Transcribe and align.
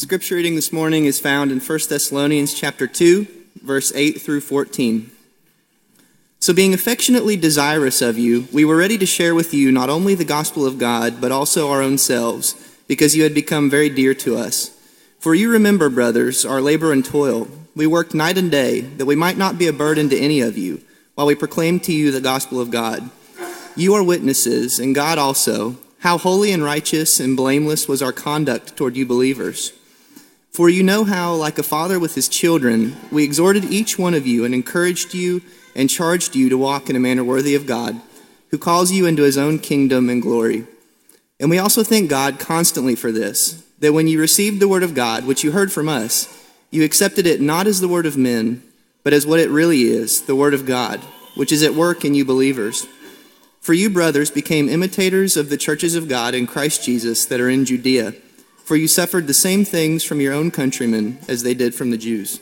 Scripture 0.00 0.36
reading 0.36 0.54
this 0.54 0.72
morning 0.72 1.04
is 1.04 1.20
found 1.20 1.52
in 1.52 1.60
1 1.60 1.78
Thessalonians 1.90 2.54
chapter 2.54 2.86
2, 2.86 3.26
verse 3.62 3.92
8 3.94 4.18
through 4.18 4.40
14. 4.40 5.10
So 6.38 6.54
being 6.54 6.72
affectionately 6.72 7.36
desirous 7.36 8.00
of 8.00 8.16
you, 8.16 8.48
we 8.50 8.64
were 8.64 8.78
ready 8.78 8.96
to 8.96 9.04
share 9.04 9.34
with 9.34 9.52
you 9.52 9.70
not 9.70 9.90
only 9.90 10.14
the 10.14 10.24
gospel 10.24 10.64
of 10.64 10.78
God, 10.78 11.20
but 11.20 11.32
also 11.32 11.70
our 11.70 11.82
own 11.82 11.98
selves, 11.98 12.54
because 12.88 13.14
you 13.14 13.24
had 13.24 13.34
become 13.34 13.68
very 13.68 13.90
dear 13.90 14.14
to 14.14 14.38
us. 14.38 14.70
For 15.18 15.34
you 15.34 15.50
remember, 15.50 15.90
brothers, 15.90 16.46
our 16.46 16.62
labor 16.62 16.94
and 16.94 17.04
toil. 17.04 17.48
We 17.76 17.86
worked 17.86 18.14
night 18.14 18.38
and 18.38 18.50
day, 18.50 18.80
that 18.80 19.04
we 19.04 19.16
might 19.16 19.36
not 19.36 19.58
be 19.58 19.66
a 19.66 19.72
burden 19.72 20.08
to 20.08 20.18
any 20.18 20.40
of 20.40 20.56
you, 20.56 20.80
while 21.14 21.26
we 21.26 21.34
proclaimed 21.34 21.84
to 21.84 21.92
you 21.92 22.10
the 22.10 22.22
gospel 22.22 22.58
of 22.58 22.70
God. 22.70 23.10
You 23.76 23.92
are 23.92 24.02
witnesses, 24.02 24.78
and 24.78 24.94
God 24.94 25.18
also, 25.18 25.76
how 25.98 26.16
holy 26.16 26.52
and 26.52 26.64
righteous 26.64 27.20
and 27.20 27.36
blameless 27.36 27.86
was 27.86 28.00
our 28.00 28.12
conduct 28.12 28.78
toward 28.78 28.96
you 28.96 29.04
believers. 29.04 29.74
For 30.52 30.68
you 30.68 30.82
know 30.82 31.04
how, 31.04 31.34
like 31.34 31.58
a 31.58 31.62
father 31.62 31.98
with 31.98 32.16
his 32.16 32.28
children, 32.28 32.96
we 33.12 33.22
exhorted 33.22 33.64
each 33.64 33.98
one 33.98 34.14
of 34.14 34.26
you 34.26 34.44
and 34.44 34.52
encouraged 34.52 35.14
you 35.14 35.42
and 35.76 35.88
charged 35.88 36.34
you 36.34 36.48
to 36.48 36.58
walk 36.58 36.90
in 36.90 36.96
a 36.96 37.00
manner 37.00 37.22
worthy 37.22 37.54
of 37.54 37.66
God, 37.66 38.00
who 38.50 38.58
calls 38.58 38.90
you 38.90 39.06
into 39.06 39.22
his 39.22 39.38
own 39.38 39.60
kingdom 39.60 40.10
and 40.10 40.20
glory. 40.20 40.66
And 41.38 41.50
we 41.50 41.58
also 41.58 41.84
thank 41.84 42.10
God 42.10 42.40
constantly 42.40 42.96
for 42.96 43.12
this, 43.12 43.64
that 43.78 43.92
when 43.92 44.08
you 44.08 44.20
received 44.20 44.58
the 44.58 44.68
word 44.68 44.82
of 44.82 44.94
God, 44.94 45.24
which 45.24 45.44
you 45.44 45.52
heard 45.52 45.70
from 45.70 45.88
us, 45.88 46.28
you 46.70 46.84
accepted 46.84 47.26
it 47.26 47.40
not 47.40 47.68
as 47.68 47.80
the 47.80 47.88
word 47.88 48.06
of 48.06 48.16
men, 48.16 48.62
but 49.04 49.12
as 49.12 49.26
what 49.26 49.40
it 49.40 49.50
really 49.50 49.82
is, 49.82 50.22
the 50.22 50.36
word 50.36 50.52
of 50.52 50.66
God, 50.66 50.98
which 51.36 51.52
is 51.52 51.62
at 51.62 51.74
work 51.74 52.04
in 52.04 52.14
you 52.14 52.24
believers. 52.24 52.88
For 53.60 53.72
you, 53.72 53.88
brothers, 53.88 54.30
became 54.30 54.68
imitators 54.68 55.36
of 55.36 55.48
the 55.48 55.56
churches 55.56 55.94
of 55.94 56.08
God 56.08 56.34
in 56.34 56.48
Christ 56.48 56.84
Jesus 56.84 57.24
that 57.26 57.40
are 57.40 57.48
in 57.48 57.64
Judea 57.64 58.14
for 58.70 58.76
you 58.76 58.86
suffered 58.86 59.26
the 59.26 59.34
same 59.34 59.64
things 59.64 60.04
from 60.04 60.20
your 60.20 60.32
own 60.32 60.48
countrymen 60.48 61.18
as 61.26 61.42
they 61.42 61.54
did 61.54 61.74
from 61.74 61.90
the 61.90 61.98
Jews. 61.98 62.38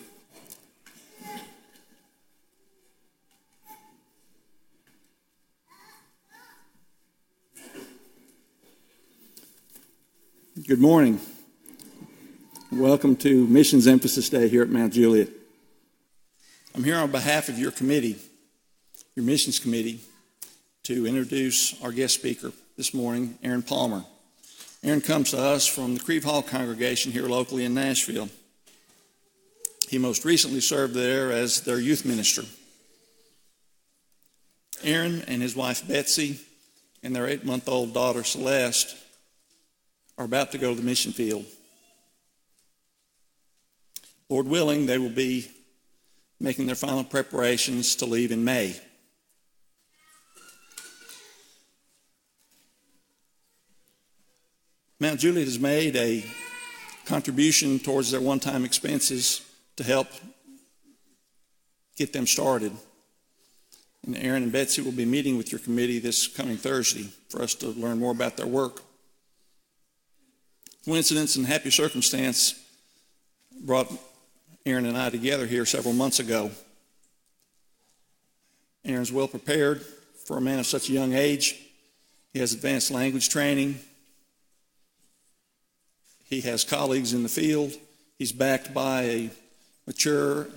Good 10.66 10.78
morning. 10.78 11.18
Welcome 12.70 13.16
to 13.16 13.46
Missions 13.46 13.86
Emphasis 13.86 14.28
Day 14.28 14.48
here 14.48 14.60
at 14.60 14.68
Mount 14.68 14.92
Juliet. 14.92 15.30
I'm 16.74 16.84
here 16.84 16.98
on 16.98 17.10
behalf 17.10 17.48
of 17.48 17.58
your 17.58 17.70
committee, 17.70 18.18
your 19.16 19.24
missions 19.24 19.58
committee, 19.58 20.00
to 20.82 21.06
introduce 21.06 21.82
our 21.82 21.90
guest 21.90 22.12
speaker 22.12 22.52
this 22.76 22.92
morning, 22.92 23.38
Aaron 23.42 23.62
Palmer. 23.62 24.04
Aaron 24.82 25.00
comes 25.00 25.30
to 25.32 25.38
us 25.38 25.66
from 25.66 25.94
the 25.94 26.00
Crieve 26.00 26.24
Hall 26.24 26.42
congregation 26.42 27.10
here 27.10 27.26
locally 27.26 27.64
in 27.64 27.74
Nashville. 27.74 28.28
He 29.88 29.98
most 29.98 30.24
recently 30.24 30.60
served 30.60 30.94
there 30.94 31.32
as 31.32 31.62
their 31.62 31.80
youth 31.80 32.04
minister. 32.04 32.42
Aaron 34.84 35.22
and 35.26 35.42
his 35.42 35.56
wife 35.56 35.86
Betsy 35.88 36.38
and 37.02 37.14
their 37.14 37.26
eight 37.26 37.44
month 37.44 37.68
old 37.68 37.92
daughter 37.92 38.22
Celeste 38.22 38.96
are 40.16 40.24
about 40.24 40.52
to 40.52 40.58
go 40.58 40.70
to 40.70 40.80
the 40.80 40.86
mission 40.86 41.12
field. 41.12 41.44
Lord 44.28 44.46
willing, 44.46 44.86
they 44.86 44.98
will 44.98 45.08
be 45.08 45.50
making 46.38 46.66
their 46.66 46.76
final 46.76 47.02
preparations 47.02 47.96
to 47.96 48.06
leave 48.06 48.30
in 48.30 48.44
May. 48.44 48.78
Mount 55.00 55.20
Juliet 55.20 55.46
has 55.46 55.60
made 55.60 55.94
a 55.94 56.24
contribution 57.04 57.78
towards 57.78 58.10
their 58.10 58.20
one 58.20 58.40
time 58.40 58.64
expenses 58.64 59.42
to 59.76 59.84
help 59.84 60.08
get 61.96 62.12
them 62.12 62.26
started. 62.26 62.72
And 64.04 64.16
Aaron 64.16 64.42
and 64.42 64.52
Betsy 64.52 64.82
will 64.82 64.92
be 64.92 65.04
meeting 65.04 65.36
with 65.36 65.52
your 65.52 65.60
committee 65.60 66.00
this 66.00 66.26
coming 66.26 66.56
Thursday 66.56 67.10
for 67.28 67.42
us 67.42 67.54
to 67.56 67.68
learn 67.68 68.00
more 68.00 68.10
about 68.10 68.36
their 68.36 68.46
work. 68.46 68.82
Coincidence 70.84 71.36
and 71.36 71.46
happy 71.46 71.70
circumstance 71.70 72.54
brought 73.60 73.92
Aaron 74.66 74.86
and 74.86 74.98
I 74.98 75.10
together 75.10 75.46
here 75.46 75.64
several 75.64 75.94
months 75.94 76.18
ago. 76.18 76.50
Aaron's 78.84 79.12
well 79.12 79.28
prepared 79.28 79.82
for 80.24 80.38
a 80.38 80.40
man 80.40 80.58
of 80.58 80.66
such 80.66 80.88
a 80.88 80.92
young 80.92 81.12
age. 81.12 81.54
He 82.32 82.40
has 82.40 82.52
advanced 82.52 82.90
language 82.90 83.28
training, 83.28 83.78
he 86.28 86.42
has 86.42 86.62
colleagues 86.64 87.12
in 87.12 87.22
the 87.22 87.28
field. 87.28 87.72
He's 88.18 88.32
backed 88.32 88.74
by 88.74 89.02
a 89.02 89.30
mature 89.86 90.48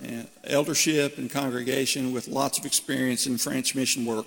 eldership 0.44 1.16
and 1.16 1.30
congregation 1.30 2.12
with 2.12 2.28
lots 2.28 2.58
of 2.58 2.66
experience 2.66 3.26
in 3.26 3.38
French 3.38 3.74
mission 3.74 4.04
work. 4.04 4.26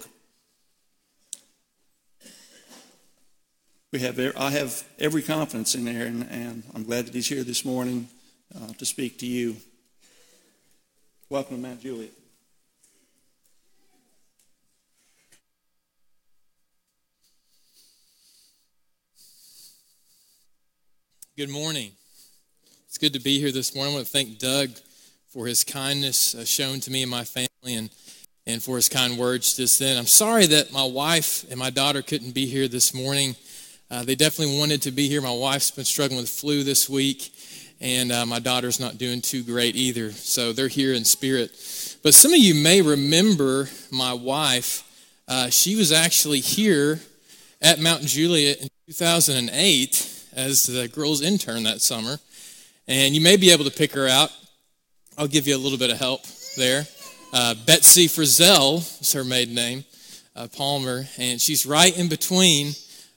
We 3.94 4.00
have, 4.00 4.20
I 4.36 4.50
have 4.50 4.84
every 5.00 5.22
confidence 5.22 5.76
in 5.76 5.88
Aaron, 5.88 6.24
and 6.24 6.64
I'm 6.74 6.84
glad 6.84 7.06
that 7.06 7.14
he's 7.14 7.28
here 7.28 7.44
this 7.44 7.64
morning 7.64 8.10
uh, 8.54 8.74
to 8.74 8.86
speak 8.86 9.20
to 9.20 9.26
you. 9.26 9.58
Welcome 11.30 11.62
to 11.62 11.68
Mount 11.70 11.82
Juliet. 11.82 12.12
Good 21.38 21.50
morning. 21.50 21.92
It's 22.88 22.98
good 22.98 23.12
to 23.12 23.20
be 23.20 23.42
here 23.42 23.52
this 23.52 23.76
morning. 23.76 23.92
I 23.92 23.96
want 23.98 24.08
to 24.08 24.12
thank 24.14 24.40
Doug 24.40 24.70
for 25.28 25.48
his 25.48 25.66
kindness 25.66 26.34
uh, 26.34 26.46
shown 26.46 26.80
to 26.80 26.90
me 26.90 27.02
and 27.02 27.12
my 27.12 27.26
family 27.26 27.76
and, 27.76 27.90
and 28.48 28.64
for 28.64 28.78
his 28.78 28.88
kind 28.88 29.18
words 29.18 29.58
just 29.58 29.78
then. 29.78 29.98
I'm 29.98 30.06
sorry 30.06 30.46
that 30.46 30.72
my 30.72 30.86
wife 30.86 31.44
and 31.52 31.60
my 31.60 31.72
daughter 31.72 32.02
couldn't 32.02 32.34
be 32.34 32.46
here 32.46 32.70
this 32.70 32.94
morning. 32.94 33.36
Uh, 33.92 34.06
they 34.06 34.16
definitely 34.16 34.58
wanted 34.58 34.82
to 34.84 34.92
be 34.92 35.10
here. 35.10 35.20
My 35.20 35.30
wife's 35.30 35.72
been 35.72 35.84
struggling 35.84 36.22
with 36.22 36.30
flu 36.30 36.64
this 36.64 36.90
week, 36.90 37.34
and 37.82 38.14
uh, 38.14 38.26
my 38.26 38.40
daughter's 38.40 38.80
not 38.80 38.98
doing 38.98 39.20
too 39.20 39.44
great 39.44 39.76
either. 39.76 40.14
So 40.14 40.54
they're 40.54 40.70
here 40.70 40.94
in 40.94 41.04
spirit. 41.04 41.50
But 42.02 42.14
some 42.14 42.32
of 42.32 42.40
you 42.40 42.56
may 42.56 42.82
remember 42.82 43.68
my 43.92 44.14
wife. 44.14 44.90
Uh, 45.28 45.50
she 45.50 45.76
was 45.76 45.92
actually 45.92 46.40
here 46.40 47.02
at 47.62 47.82
Mount 47.82 48.04
Juliet 48.04 48.62
in 48.62 48.70
2008 48.88 50.15
as 50.36 50.66
the 50.66 50.88
girls' 50.88 51.22
intern 51.22 51.64
that 51.64 51.82
summer. 51.82 52.18
And 52.88 53.16
you 53.16 53.22
may 53.22 53.38
be 53.38 53.52
able 53.52 53.66
to 53.66 53.72
pick 53.72 53.94
her 53.94 54.08
out. 54.08 54.32
I'll 55.18 55.28
give 55.28 55.48
you 55.48 55.56
a 55.56 55.58
little 55.58 55.78
bit 55.78 55.90
of 55.90 55.98
help 55.98 56.22
there. 56.58 56.86
Uh, 57.34 57.56
Betsy 57.66 58.08
Frizzell 58.08 58.78
is 59.02 59.14
her 59.14 59.24
maiden 59.24 59.56
name, 59.56 59.84
uh, 60.36 60.48
Palmer, 60.56 61.06
and 61.18 61.42
she's 61.42 61.66
right 61.66 61.98
in 61.98 62.08
between 62.08 62.74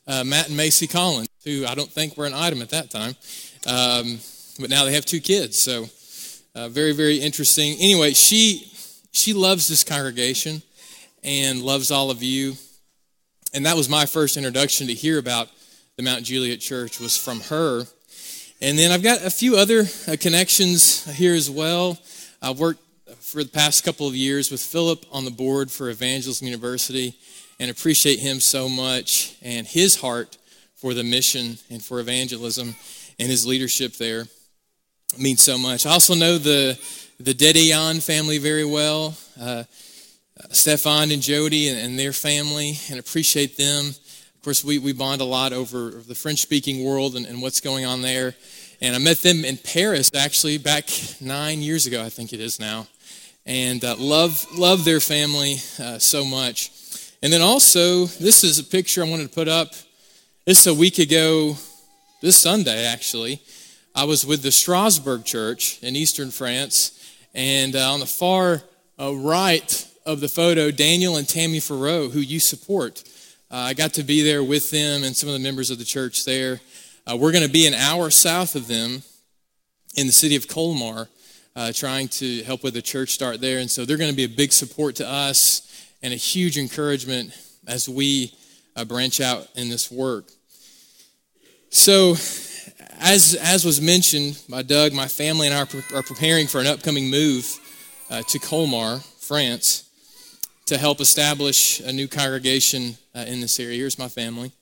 uh, 0.07 0.25
Matt 0.25 0.49
and 0.49 0.57
Macy 0.57 0.87
Collins, 0.87 1.29
who 1.45 1.67
I 1.67 1.75
don't 1.75 1.91
think 1.91 2.17
were 2.17 2.27
an 2.27 2.35
item 2.35 2.63
at 2.63 2.71
that 2.71 2.91
time. 2.91 3.15
Um, 3.67 4.19
but 4.59 4.71
now 4.71 4.85
they 4.85 4.95
have 4.95 5.05
two 5.05 5.21
kids, 5.21 5.59
so 5.59 5.87
uh, 6.55 6.69
very, 6.69 6.93
very 6.93 7.19
interesting. 7.19 7.77
Anyway, 7.79 8.13
she 8.13 8.73
she 9.13 9.33
loves 9.33 9.69
this 9.69 9.85
congregation 9.85 10.63
and 11.23 11.63
loves 11.63 11.91
all 11.91 12.11
of 12.11 12.23
you. 12.23 12.55
And 13.55 13.65
that 13.67 13.77
was 13.77 13.89
my 13.89 14.07
first 14.07 14.37
introduction 14.37 14.87
to 14.87 14.95
hear 14.95 15.19
about 15.19 15.49
the 15.99 16.05
Mount 16.05 16.23
Juliet 16.23 16.61
Church 16.61 17.01
was 17.01 17.17
from 17.17 17.41
her. 17.41 17.83
And 18.63 18.79
then 18.79 18.93
I've 18.93 19.03
got 19.03 19.25
a 19.25 19.31
few 19.31 19.57
other 19.57 19.83
uh, 20.07 20.15
connections 20.21 21.05
here 21.17 21.35
as 21.35 21.51
well. 21.51 21.99
I've 22.41 22.61
worked 22.61 22.85
for 23.19 23.43
the 23.43 23.51
past 23.51 23.83
couple 23.85 24.07
of 24.07 24.15
years 24.15 24.49
with 24.53 24.61
Philip 24.61 25.05
on 25.11 25.25
the 25.25 25.33
board 25.33 25.73
for 25.73 25.91
Evangelism 25.91 26.47
University 26.47 27.19
and 27.59 27.69
appreciate 27.69 28.21
him 28.21 28.39
so 28.39 28.69
much 28.69 29.35
and 29.43 29.67
his 29.67 30.01
heart 30.01 30.39
for 30.77 30.95
the 30.95 31.03
mission 31.03 31.59
and 31.69 31.85
for 31.85 31.99
evangelism 31.99 32.77
and 33.19 33.29
his 33.29 33.45
leadership 33.45 33.95
there 33.95 34.27
means 35.19 35.43
so 35.43 35.59
much. 35.59 35.85
I 35.85 35.91
also 35.91 36.15
know 36.15 36.39
the 36.39 36.79
the 37.19 37.35
Dedion 37.35 38.01
family 38.01 38.39
very 38.39 38.65
well, 38.65 39.17
uh, 39.41 39.65
Stefan 40.51 41.11
and 41.11 41.21
Jody 41.21 41.67
and, 41.67 41.77
and 41.77 41.99
their 41.99 42.13
family, 42.13 42.79
and 42.89 43.01
appreciate 43.01 43.57
them 43.57 43.95
of 44.39 44.45
course, 44.45 44.63
we, 44.63 44.79
we 44.79 44.93
bond 44.93 45.21
a 45.21 45.25
lot 45.25 45.53
over 45.53 45.91
the 45.91 46.15
French 46.15 46.39
speaking 46.39 46.85
world 46.85 47.17
and, 47.17 47.27
and 47.27 47.43
what's 47.43 47.61
going 47.61 47.85
on 47.85 48.03
there. 48.03 48.37
And 48.81 48.95
I 48.95 48.99
met 49.01 49.19
them 49.19 49.45
in 49.45 49.57
Paris 49.57 50.13
actually 50.15 50.59
back 50.59 50.89
nine 51.21 51.61
years 51.61 51.87
ago, 51.87 52.05
I 52.05 52.09
think 52.09 52.33
it 52.33 52.39
is 52.39 52.61
now. 52.61 52.87
And 53.47 53.85
uh, 53.85 53.97
love, 53.99 54.47
love 54.57 54.85
their 54.85 55.01
family 55.01 55.57
uh, 55.81 55.99
so 55.99 56.25
much. 56.25 56.71
And 57.21 57.33
then 57.33 57.43
also, 57.43 58.05
this 58.05 58.45
is 58.45 58.61
a 58.61 58.65
picture 58.65 59.05
I 59.05 59.11
wanted 59.11 59.25
to 59.25 59.35
put 59.35 59.49
up. 59.49 59.73
This 60.45 60.69
a 60.69 60.73
week 60.73 61.01
ago, 61.01 61.57
this 62.23 62.41
Sunday 62.41 62.87
actually. 62.87 63.43
I 63.93 64.05
was 64.05 64.25
with 64.25 64.43
the 64.43 64.53
Strasbourg 64.53 65.25
Church 65.25 65.83
in 65.83 65.97
eastern 65.97 66.31
France. 66.31 66.95
And 67.35 67.75
uh, 67.75 67.93
on 67.93 67.99
the 67.99 68.07
far 68.07 68.63
uh, 69.01 69.17
right 69.17 69.89
of 70.07 70.21
the 70.21 70.29
photo, 70.29 70.71
Daniel 70.71 71.17
and 71.17 71.29
Tammy 71.29 71.59
Farrow, 71.59 72.09
who 72.09 72.21
you 72.21 72.39
support. 72.39 73.03
Uh, 73.51 73.57
I 73.57 73.75
got 73.75 73.95
to 73.95 74.03
be 74.03 74.23
there 74.23 74.45
with 74.45 74.71
them 74.71 75.05
and 75.05 75.17
some 75.17 75.31
of 75.31 75.33
the 75.33 75.39
members 75.39 75.71
of 75.71 75.79
the 75.79 75.85
church 75.85 76.27
there. 76.27 76.61
Uh, 77.07 77.17
we're 77.17 77.33
going 77.33 77.47
to 77.47 77.51
be 77.51 77.67
an 77.67 77.73
hour 77.73 78.11
south 78.11 78.55
of 78.55 78.67
them 78.67 79.03
in 79.97 80.07
the 80.07 80.13
city 80.13 80.37
of 80.37 80.47
Colmar, 80.49 81.09
uh, 81.57 81.73
trying 81.73 82.09
to 82.09 82.43
help 82.43 82.63
with 82.63 82.77
a 82.77 82.83
church 82.83 83.13
start 83.13 83.41
there. 83.41 83.59
And 83.59 83.71
so 83.71 83.87
they're 83.87 83.97
going 83.97 84.11
to 84.11 84.17
be 84.17 84.25
a 84.25 84.29
big 84.29 84.53
support 84.53 84.97
to 84.97 85.09
us 85.09 85.63
and 86.03 86.13
a 86.13 86.17
huge 86.17 86.59
encouragement 86.59 87.33
as 87.67 87.89
we 87.89 88.35
uh, 88.77 88.85
branch 88.85 89.19
out 89.19 89.49
in 89.55 89.71
this 89.71 89.91
work. 89.91 90.27
So, 91.71 92.17
as, 93.01 93.35
as 93.41 93.65
was 93.65 93.81
mentioned 93.81 94.43
by 94.49 94.61
Doug, 94.61 94.93
my 94.93 95.09
family 95.09 95.47
and 95.47 95.57
I 95.57 95.63
are, 95.63 95.67
pre- 95.67 95.83
are 95.95 96.03
preparing 96.03 96.49
for 96.49 96.61
an 96.61 96.67
upcoming 96.67 97.09
move 97.09 97.49
uh, 98.11 98.23
to 98.29 98.39
Colmar, 98.39 99.01
France, 99.21 99.88
to 100.69 100.77
help 100.77 101.01
establish 101.01 101.81
a 101.81 101.91
new 101.91 102.07
congregation 102.07 102.99
uh, 103.15 103.21
in 103.21 103.41
this 103.41 103.59
area. 103.59 103.79
Here's 103.79 103.99
my 103.99 104.09
family. 104.09 104.53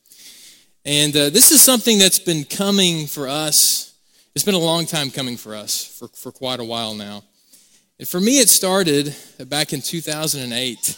And 0.85 1.17
uh, 1.17 1.31
this 1.31 1.51
is 1.51 1.61
something 1.61 1.99
that's 1.99 2.21
been 2.21 2.45
coming 2.45 3.09
for 3.09 3.27
us. 3.27 3.93
It's 4.33 4.45
been 4.45 4.55
a 4.55 4.59
long 4.59 4.87
time 4.87 5.11
coming 5.11 5.37
for 5.37 5.57
us 5.57 5.85
for, 5.85 6.07
for 6.07 6.31
quite 6.31 6.61
a 6.61 6.65
while 6.65 6.95
now. 6.95 7.25
And 7.99 8.07
for 8.07 8.21
me, 8.21 8.39
it 8.39 8.49
started 8.49 9.17
back 9.49 9.73
in 9.73 9.81
2008. 9.81 10.97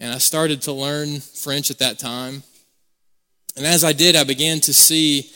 And 0.00 0.14
I 0.14 0.18
started 0.18 0.62
to 0.62 0.72
learn 0.72 1.20
French 1.20 1.70
at 1.70 1.80
that 1.80 1.98
time. 1.98 2.42
And 3.54 3.66
as 3.66 3.84
I 3.84 3.92
did, 3.92 4.16
I 4.16 4.24
began 4.24 4.60
to 4.60 4.72
see 4.72 5.30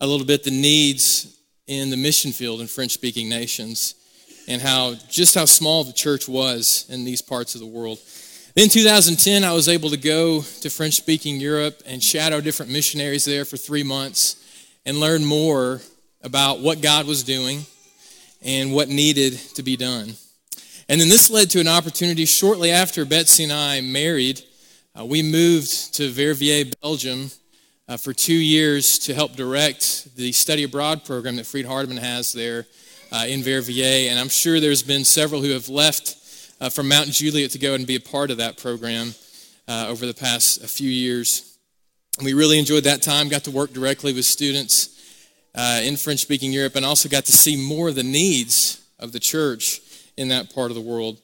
a 0.00 0.08
little 0.08 0.26
bit 0.26 0.42
the 0.42 0.50
needs 0.50 1.38
in 1.68 1.90
the 1.90 1.96
mission 1.96 2.32
field 2.32 2.60
in 2.60 2.66
French 2.66 2.92
speaking 2.92 3.28
nations 3.28 3.94
and 4.48 4.60
how 4.60 4.94
just 5.08 5.36
how 5.36 5.44
small 5.44 5.84
the 5.84 5.92
church 5.92 6.28
was 6.28 6.86
in 6.88 7.04
these 7.04 7.22
parts 7.22 7.54
of 7.54 7.60
the 7.60 7.66
world. 7.66 7.98
In 8.56 8.70
2010, 8.70 9.44
I 9.44 9.52
was 9.52 9.68
able 9.68 9.90
to 9.90 9.98
go 9.98 10.40
to 10.40 10.70
French 10.70 10.94
speaking 10.94 11.38
Europe 11.38 11.82
and 11.84 12.02
shadow 12.02 12.40
different 12.40 12.72
missionaries 12.72 13.26
there 13.26 13.44
for 13.44 13.58
three 13.58 13.82
months 13.82 14.42
and 14.86 14.98
learn 14.98 15.26
more 15.26 15.82
about 16.22 16.60
what 16.60 16.80
God 16.80 17.06
was 17.06 17.22
doing 17.22 17.66
and 18.40 18.72
what 18.72 18.88
needed 18.88 19.34
to 19.56 19.62
be 19.62 19.76
done. 19.76 20.14
And 20.88 20.98
then 20.98 21.10
this 21.10 21.28
led 21.28 21.50
to 21.50 21.60
an 21.60 21.68
opportunity 21.68 22.24
shortly 22.24 22.70
after 22.70 23.04
Betsy 23.04 23.44
and 23.44 23.52
I 23.52 23.82
married. 23.82 24.40
Uh, 24.98 25.04
we 25.04 25.22
moved 25.22 25.92
to 25.96 26.10
Verviers, 26.10 26.72
Belgium 26.80 27.30
uh, 27.88 27.98
for 27.98 28.14
two 28.14 28.32
years 28.32 28.98
to 29.00 29.12
help 29.12 29.36
direct 29.36 30.16
the 30.16 30.32
study 30.32 30.62
abroad 30.62 31.04
program 31.04 31.36
that 31.36 31.44
Freed 31.44 31.66
Hardeman 31.66 31.98
has 31.98 32.32
there 32.32 32.64
uh, 33.12 33.26
in 33.28 33.42
Verviers. 33.42 34.08
And 34.08 34.18
I'm 34.18 34.30
sure 34.30 34.60
there's 34.60 34.82
been 34.82 35.04
several 35.04 35.42
who 35.42 35.50
have 35.50 35.68
left 35.68 36.16
uh, 36.60 36.70
from 36.70 36.88
Mount 36.88 37.10
Juliet 37.10 37.50
to 37.52 37.58
go 37.58 37.74
and 37.74 37.86
be 37.86 37.96
a 37.96 38.00
part 38.00 38.30
of 38.30 38.38
that 38.38 38.56
program 38.56 39.14
uh, 39.68 39.86
over 39.88 40.06
the 40.06 40.14
past 40.14 40.62
a 40.62 40.68
few 40.68 40.90
years. 40.90 41.58
We 42.22 42.32
really 42.32 42.58
enjoyed 42.58 42.84
that 42.84 43.02
time, 43.02 43.28
got 43.28 43.44
to 43.44 43.50
work 43.50 43.72
directly 43.72 44.12
with 44.12 44.24
students 44.24 44.90
uh, 45.54 45.80
in 45.82 45.96
French 45.96 46.20
speaking 46.20 46.52
Europe, 46.52 46.76
and 46.76 46.84
also 46.84 47.08
got 47.08 47.24
to 47.26 47.32
see 47.32 47.56
more 47.56 47.88
of 47.88 47.94
the 47.94 48.02
needs 48.02 48.82
of 48.98 49.12
the 49.12 49.20
church 49.20 49.80
in 50.16 50.28
that 50.28 50.54
part 50.54 50.70
of 50.70 50.74
the 50.74 50.80
world. 50.80 51.18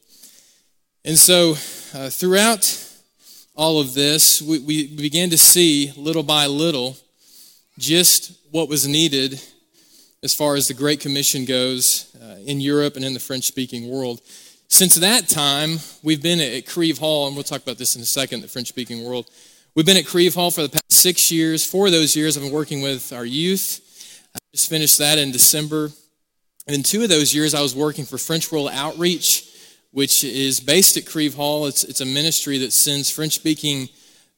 And 1.04 1.16
so, 1.16 1.52
uh, 1.94 2.10
throughout 2.10 2.88
all 3.54 3.80
of 3.80 3.94
this, 3.94 4.40
we, 4.40 4.58
we 4.58 4.86
began 4.86 5.30
to 5.30 5.38
see 5.38 5.92
little 5.96 6.22
by 6.22 6.46
little 6.46 6.96
just 7.78 8.38
what 8.50 8.68
was 8.68 8.86
needed 8.86 9.40
as 10.22 10.34
far 10.34 10.54
as 10.54 10.68
the 10.68 10.74
Great 10.74 11.00
Commission 11.00 11.44
goes 11.44 12.14
uh, 12.22 12.36
in 12.46 12.60
Europe 12.60 12.96
and 12.96 13.04
in 13.04 13.14
the 13.14 13.20
French 13.20 13.44
speaking 13.44 13.90
world. 13.90 14.20
Since 14.72 14.94
that 14.94 15.28
time, 15.28 15.80
we've 16.02 16.22
been 16.22 16.40
at 16.40 16.66
Crieve 16.66 16.96
Hall, 16.96 17.26
and 17.26 17.36
we'll 17.36 17.44
talk 17.44 17.60
about 17.60 17.76
this 17.76 17.94
in 17.94 18.00
a 18.00 18.06
second, 18.06 18.40
the 18.40 18.48
French 18.48 18.68
speaking 18.68 19.04
world. 19.04 19.28
We've 19.74 19.84
been 19.84 19.98
at 19.98 20.06
Crieve 20.06 20.32
Hall 20.32 20.50
for 20.50 20.62
the 20.62 20.70
past 20.70 20.90
six 20.90 21.30
years. 21.30 21.62
Four 21.62 21.88
of 21.88 21.92
those 21.92 22.16
years, 22.16 22.38
I've 22.38 22.42
been 22.42 22.54
working 22.54 22.80
with 22.80 23.12
our 23.12 23.26
youth. 23.26 24.26
I 24.34 24.38
just 24.54 24.70
finished 24.70 24.96
that 24.96 25.18
in 25.18 25.30
December. 25.30 25.90
And 26.66 26.74
in 26.74 26.82
two 26.82 27.02
of 27.02 27.10
those 27.10 27.34
years, 27.34 27.52
I 27.52 27.60
was 27.60 27.76
working 27.76 28.06
for 28.06 28.16
French 28.16 28.50
World 28.50 28.70
Outreach, 28.72 29.46
which 29.90 30.24
is 30.24 30.58
based 30.58 30.96
at 30.96 31.04
Crieve 31.04 31.34
Hall. 31.34 31.66
It's, 31.66 31.84
it's 31.84 32.00
a 32.00 32.06
ministry 32.06 32.56
that 32.56 32.72
sends 32.72 33.10
French 33.10 33.34
speaking 33.34 33.90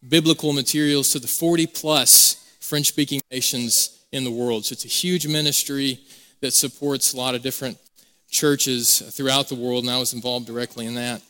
biblical 0.09 0.53
materials 0.53 1.13
to 1.13 1.21
the 1.21 1.29
40 1.29 1.69
plus 1.69 2.57
French 2.59 2.89
speaking 2.89 3.21
nations 3.31 4.05
in 4.11 4.25
the 4.25 4.33
world. 4.33 4.65
So 4.65 4.73
it's 4.73 4.85
a 4.85 4.89
huge 4.89 5.29
ministry 5.29 6.01
that 6.41 6.55
supports 6.55 7.13
a 7.13 7.17
lot 7.17 7.37
of 7.37 7.43
different 7.43 7.79
churches 8.35 8.99
throughout 9.17 9.49
the 9.49 9.55
world, 9.55 9.85
and 9.85 9.93
I 9.93 9.99
was 9.99 10.13
involved 10.13 10.47
directly 10.47 10.85
in 10.85 10.97
that. 10.97 11.23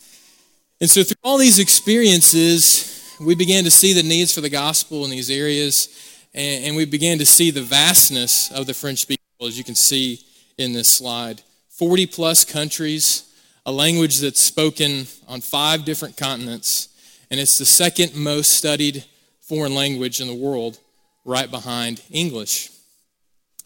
And 0.80 0.90
so, 0.90 1.04
through 1.04 1.16
all 1.22 1.38
these 1.38 1.60
experiences, 1.60 3.16
we 3.20 3.36
began 3.36 3.62
to 3.64 3.70
see 3.70 3.92
the 3.92 4.02
needs 4.02 4.34
for 4.34 4.40
the 4.40 4.50
gospel 4.50 5.04
in 5.04 5.10
these 5.10 5.30
areas, 5.30 5.88
and, 6.34 6.64
and 6.64 6.76
we 6.76 6.84
began 6.84 7.18
to 7.18 7.26
see 7.26 7.50
the 7.50 7.62
vastness 7.62 8.50
of 8.50 8.66
the 8.66 8.74
French 8.74 9.00
speaking 9.00 9.22
world, 9.38 9.50
as 9.50 9.58
you 9.58 9.62
can 9.62 9.76
see 9.76 10.20
in 10.58 10.72
this 10.72 10.88
slide. 10.88 11.42
40 11.68 12.06
plus 12.06 12.44
countries, 12.44 13.32
a 13.66 13.72
language 13.72 14.18
that's 14.18 14.40
spoken 14.40 15.06
on 15.28 15.40
five 15.40 15.84
different 15.84 16.16
continents, 16.16 16.88
and 17.30 17.38
it's 17.38 17.58
the 17.58 17.64
second 17.64 18.16
most 18.16 18.54
studied 18.54 19.04
foreign 19.40 19.74
language 19.74 20.20
in 20.20 20.26
the 20.26 20.34
world, 20.34 20.78
right 21.24 21.50
behind 21.50 22.00
English. 22.10 22.70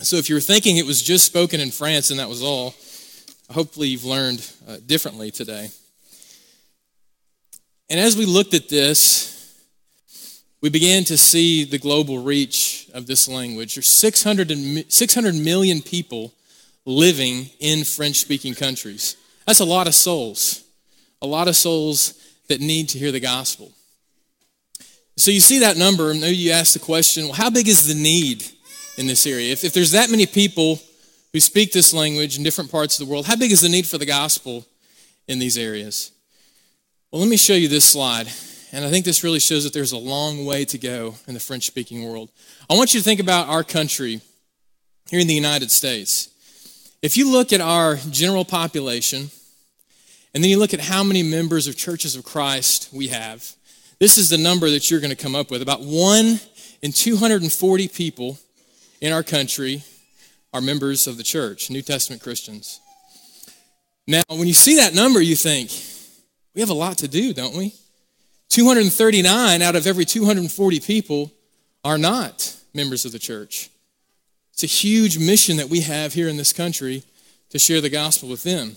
So, 0.01 0.17
if 0.17 0.29
you 0.29 0.35
were 0.35 0.41
thinking 0.41 0.77
it 0.77 0.87
was 0.87 1.03
just 1.03 1.25
spoken 1.25 1.61
in 1.61 1.71
France 1.71 2.11
and 2.11 2.21
that 2.21 2.29
was 2.29 2.43
all, 2.43 2.75
hopefully 3.51 3.89
you've 3.89 4.05
learned 4.05 4.49
uh, 4.69 4.77
differently 4.87 5.31
today. 5.31 5.71
And 7.91 7.99
as 7.99 8.17
we 8.17 8.27
looked 8.27 8.55
at 8.55 8.69
this, 8.69 9.35
we 10.61 10.69
began 10.69 11.05
to 11.05 11.17
see 11.17 11.65
the 11.65 11.79
global 11.79 12.19
reach 12.19 12.91
of 12.93 13.07
this 13.07 13.29
language. 13.29 13.75
There's 13.75 13.89
600, 13.89 14.93
600 14.93 15.35
million 15.35 15.81
people 15.81 16.33
living 16.85 17.51
in 17.61 17.85
French 17.85 18.17
speaking 18.17 18.55
countries. 18.55 19.17
That's 19.47 19.61
a 19.61 19.65
lot 19.65 19.87
of 19.87 19.95
souls, 19.95 20.65
a 21.23 21.27
lot 21.27 21.49
of 21.49 21.57
souls 21.57 22.15
that 22.49 22.61
need 22.61 22.89
to 22.91 22.99
hear 22.99 23.13
the 23.13 23.21
gospel. 23.21 23.73
So 25.17 25.31
you 25.31 25.41
see 25.41 25.61
that 25.61 25.77
number, 25.77 26.11
and 26.11 26.21
maybe 26.21 26.37
you 26.37 26.53
ask 26.53 26.75
the 26.75 26.79
question 26.79 27.25
well, 27.25 27.33
how 27.33 27.51
big 27.51 27.69
is 27.69 27.87
the 27.87 28.01
need 28.01 28.45
in 28.97 29.07
this 29.07 29.27
area? 29.27 29.53
If, 29.53 29.65
if 29.65 29.73
there's 29.73 29.93
that 29.93 30.11
many 30.11 30.27
people 30.27 30.81
who 31.39 31.43
speak 31.43 31.71
this 31.71 31.95
language 31.95 32.37
in 32.37 32.43
different 32.43 32.69
parts 32.69 32.99
of 32.99 33.07
the 33.07 33.13
world, 33.13 33.27
how 33.27 33.37
big 33.37 33.53
is 33.53 33.61
the 33.61 33.69
need 33.69 33.87
for 33.87 33.97
the 33.97 34.05
gospel 34.05 34.67
in 35.29 35.39
these 35.39 35.57
areas? 35.57 36.11
Well, 37.13 37.21
let 37.21 37.31
me 37.31 37.37
show 37.37 37.53
you 37.53 37.69
this 37.69 37.85
slide. 37.85 38.27
And 38.73 38.85
I 38.85 38.91
think 38.91 39.05
this 39.05 39.23
really 39.23 39.39
shows 39.39 39.63
that 39.63 39.73
there's 39.73 39.93
a 39.93 39.99
long 39.99 40.45
way 40.45 40.65
to 40.65 40.77
go 40.77 41.15
in 41.29 41.35
the 41.35 41.41
French 41.41 41.65
speaking 41.65 42.03
world. 42.03 42.33
I 42.69 42.75
want 42.75 42.93
you 42.93 42.99
to 42.99 43.05
think 43.05 43.21
about 43.21 43.49
our 43.49 43.63
country 43.63 44.21
here 45.11 45.21
in 45.21 45.29
the 45.29 45.35
United 45.35 45.71
States. 45.71 46.29
If 47.03 47.17
you 47.17 47.31
look 47.31 47.53
at 47.53 47.61
our 47.61 47.95
general 48.11 48.45
population, 48.45 49.31
and 50.35 50.43
then 50.43 50.51
you 50.51 50.59
look 50.59 50.75
at 50.75 50.81
how 50.81 51.05
many 51.05 51.23
members 51.23 51.69
of 51.69 51.77
churches 51.77 52.17
of 52.17 52.25
Christ 52.25 52.89
we 52.93 53.07
have, 53.09 53.49
this 54.01 54.19
is 54.19 54.29
the 54.29 54.39
number 54.39 54.69
that 54.71 54.91
you're 54.91 54.99
going 54.99 55.15
to 55.15 55.23
come 55.25 55.37
up 55.37 55.53
with. 55.53 55.63
About 55.63 55.83
one 55.83 56.41
in 56.83 56.91
240 56.91 57.87
people 57.87 58.41
in 59.01 59.13
our 59.13 59.23
country 59.23 59.85
are 60.53 60.61
members 60.61 61.07
of 61.07 61.17
the 61.17 61.23
church, 61.23 61.71
New 61.71 61.83
Testament 61.83 62.23
Christians. 62.23 62.81
Now, 64.07 64.23
when 64.29 64.47
you 64.47 64.55
see 64.55 64.77
that 64.77 64.95
number, 64.95 65.21
you 65.21 65.37
think, 65.37 65.71
we 66.55 66.61
have 66.61 66.71
a 66.71 66.75
lot 66.75 66.99
to 66.99 67.09
do, 67.09 67.35
don't 67.35 67.57
we? 67.57 67.75
239 68.49 69.61
out 69.61 69.77
of 69.77 69.87
every 69.87 70.05
240 70.05 70.81
people 70.81 71.31
are 71.85 71.99
not 71.99 72.57
members 72.73 73.05
of 73.05 73.13
the 73.13 73.19
church. 73.19 73.69
It's 74.53 74.63
a 74.63 74.67
huge 74.67 75.19
mission 75.19 75.59
that 75.59 75.69
we 75.69 75.83
have 75.83 76.15
here 76.15 76.29
in 76.29 76.37
this 76.37 76.53
country 76.53 77.05
to 77.51 77.59
share 77.59 77.81
the 77.81 77.91
gospel 77.91 78.29
with 78.29 78.43
them. 78.43 78.77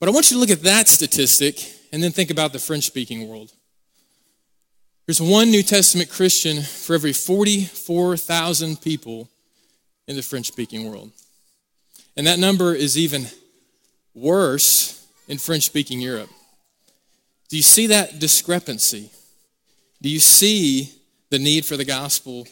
But 0.00 0.08
I 0.08 0.12
want 0.12 0.30
you 0.30 0.36
to 0.36 0.40
look 0.40 0.50
at 0.50 0.62
that 0.62 0.88
statistic 0.88 1.60
and 1.92 2.02
then 2.02 2.12
think 2.12 2.30
about 2.30 2.52
the 2.52 2.58
French 2.58 2.84
speaking 2.84 3.28
world. 3.28 3.52
There's 5.06 5.20
one 5.20 5.50
New 5.50 5.62
Testament 5.62 6.10
Christian 6.10 6.62
for 6.62 6.94
every 6.94 7.12
44,000 7.12 8.80
people 8.80 9.28
in 10.08 10.16
the 10.16 10.22
French 10.22 10.46
speaking 10.46 10.90
world. 10.90 11.12
And 12.16 12.26
that 12.26 12.40
number 12.40 12.74
is 12.74 12.98
even 12.98 13.26
worse 14.14 15.06
in 15.28 15.38
French 15.38 15.64
speaking 15.64 16.00
Europe. 16.00 16.30
Do 17.48 17.56
you 17.56 17.62
see 17.62 17.86
that 17.86 18.18
discrepancy? 18.18 19.10
Do 20.02 20.08
you 20.08 20.18
see 20.18 20.92
the 21.30 21.38
need 21.38 21.64
for 21.64 21.76
the 21.76 21.84
gospel 21.84 22.48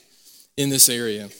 in 0.56 0.70
this 0.70 0.88
area? 0.88 1.30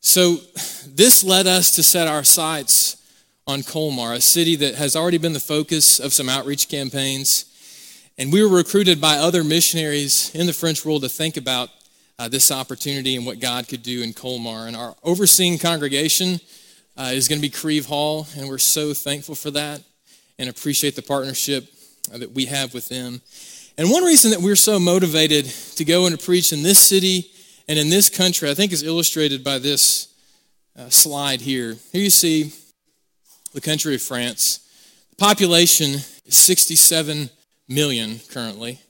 So, 0.00 0.38
this 0.86 1.22
led 1.22 1.46
us 1.46 1.74
to 1.76 1.82
set 1.82 2.08
our 2.08 2.24
sights 2.24 2.96
on 3.46 3.62
Colmar, 3.62 4.14
a 4.14 4.20
city 4.20 4.56
that 4.56 4.76
has 4.76 4.94
already 4.96 5.18
been 5.18 5.32
the 5.32 5.40
focus 5.40 5.98
of 5.98 6.12
some 6.12 6.28
outreach 6.28 6.68
campaigns. 6.68 7.44
And 8.16 8.32
we 8.32 8.42
were 8.42 8.56
recruited 8.56 9.00
by 9.00 9.16
other 9.16 9.44
missionaries 9.44 10.34
in 10.34 10.46
the 10.46 10.52
French 10.52 10.84
world 10.84 11.02
to 11.02 11.08
think 11.08 11.36
about 11.36 11.70
uh, 12.18 12.28
this 12.28 12.50
opportunity 12.50 13.16
and 13.16 13.24
what 13.24 13.40
God 13.40 13.68
could 13.68 13.82
do 13.82 14.02
in 14.02 14.12
Colmar. 14.12 14.66
And 14.66 14.76
our 14.76 14.94
overseeing 15.02 15.58
congregation 15.58 16.40
uh, 16.96 17.10
is 17.12 17.28
going 17.28 17.38
to 17.38 17.42
be 17.42 17.50
Crieve 17.50 17.86
Hall, 17.86 18.26
and 18.36 18.48
we're 18.48 18.58
so 18.58 18.92
thankful 18.92 19.34
for 19.34 19.50
that 19.52 19.82
and 20.38 20.48
appreciate 20.48 20.96
the 20.96 21.02
partnership 21.02 21.72
uh, 22.12 22.18
that 22.18 22.32
we 22.32 22.46
have 22.46 22.74
with 22.74 22.88
them. 22.88 23.20
And 23.76 23.90
one 23.90 24.02
reason 24.02 24.32
that 24.32 24.40
we're 24.40 24.56
so 24.56 24.78
motivated 24.78 25.44
to 25.76 25.84
go 25.84 26.06
and 26.06 26.18
to 26.18 26.24
preach 26.24 26.52
in 26.52 26.62
this 26.62 26.80
city 26.80 27.30
and 27.68 27.78
in 27.78 27.90
this 27.90 28.10
country, 28.10 28.50
I 28.50 28.54
think, 28.54 28.72
is 28.72 28.82
illustrated 28.82 29.44
by 29.44 29.58
this 29.58 30.08
uh, 30.76 30.88
slide 30.88 31.40
here. 31.40 31.76
Here 31.92 32.02
you 32.02 32.10
see 32.10 32.52
the 33.52 33.60
country 33.60 33.94
of 33.94 34.02
France. 34.02 34.66
The 35.10 35.16
population 35.16 35.94
is 36.24 36.36
67 36.36 37.30
million 37.68 38.20
currently. 38.30 38.80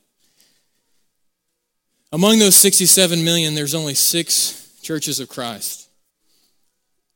Among 2.11 2.39
those 2.39 2.57
67 2.57 3.23
million, 3.23 3.55
there's 3.55 3.75
only 3.75 3.95
six 3.95 4.79
churches 4.81 5.21
of 5.21 5.29
Christ. 5.29 5.89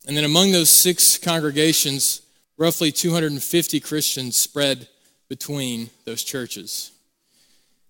And 0.06 0.16
then 0.16 0.24
among 0.24 0.52
those 0.52 0.68
six 0.68 1.16
congregations, 1.16 2.20
roughly 2.58 2.92
250 2.92 3.80
Christians 3.80 4.36
spread 4.36 4.88
between 5.28 5.88
those 6.04 6.22
churches. 6.22 6.90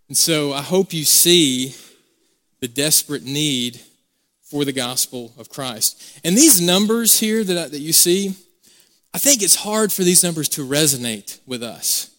And 0.06 0.16
so 0.16 0.52
I 0.52 0.62
hope 0.62 0.92
you 0.92 1.04
see 1.04 1.74
the 2.60 2.68
desperate 2.68 3.24
need 3.24 3.80
for 4.42 4.64
the 4.64 4.72
gospel 4.72 5.32
of 5.36 5.48
Christ. 5.48 6.20
And 6.22 6.36
these 6.36 6.60
numbers 6.60 7.18
here 7.18 7.42
that, 7.42 7.72
that 7.72 7.80
you 7.80 7.92
see, 7.92 8.36
I 9.12 9.18
think 9.18 9.42
it's 9.42 9.56
hard 9.56 9.92
for 9.92 10.04
these 10.04 10.22
numbers 10.22 10.48
to 10.50 10.64
resonate 10.64 11.40
with 11.46 11.62
us. 11.62 12.10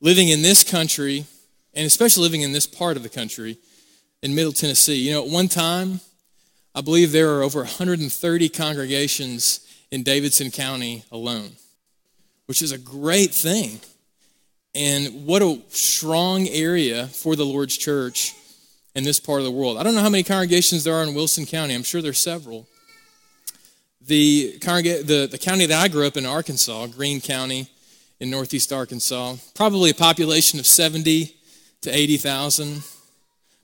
Living 0.00 0.28
in 0.28 0.40
this 0.40 0.64
country, 0.64 1.26
and 1.74 1.84
especially 1.84 2.22
living 2.22 2.40
in 2.40 2.52
this 2.52 2.66
part 2.66 2.96
of 2.96 3.02
the 3.02 3.08
country, 3.10 3.58
in 4.22 4.34
Middle 4.34 4.52
Tennessee. 4.52 4.96
You 4.96 5.12
know, 5.12 5.24
at 5.24 5.30
one 5.30 5.48
time, 5.48 6.00
I 6.74 6.80
believe 6.80 7.12
there 7.12 7.34
are 7.36 7.42
over 7.42 7.60
130 7.60 8.48
congregations 8.48 9.60
in 9.90 10.02
Davidson 10.02 10.50
County 10.50 11.04
alone, 11.10 11.52
which 12.46 12.62
is 12.62 12.72
a 12.72 12.78
great 12.78 13.32
thing. 13.32 13.80
And 14.74 15.26
what 15.26 15.42
a 15.42 15.60
strong 15.70 16.46
area 16.48 17.08
for 17.08 17.34
the 17.34 17.44
Lord's 17.44 17.76
church 17.76 18.34
in 18.94 19.04
this 19.04 19.18
part 19.18 19.40
of 19.40 19.44
the 19.44 19.50
world. 19.50 19.78
I 19.78 19.82
don't 19.82 19.94
know 19.94 20.02
how 20.02 20.08
many 20.08 20.22
congregations 20.22 20.84
there 20.84 20.94
are 20.94 21.02
in 21.02 21.14
Wilson 21.14 21.46
County. 21.46 21.74
I'm 21.74 21.82
sure 21.82 22.02
there's 22.02 22.22
several. 22.22 22.68
The, 24.00 24.58
the, 24.58 25.28
the 25.30 25.38
county 25.38 25.66
that 25.66 25.80
I 25.80 25.88
grew 25.88 26.06
up 26.06 26.16
in, 26.16 26.24
Arkansas, 26.24 26.86
Greene 26.88 27.20
County 27.20 27.68
in 28.18 28.30
northeast 28.30 28.72
Arkansas, 28.72 29.36
probably 29.54 29.90
a 29.90 29.94
population 29.94 30.58
of 30.58 30.66
70 30.66 31.34
to 31.82 31.90
80,000, 31.90 32.82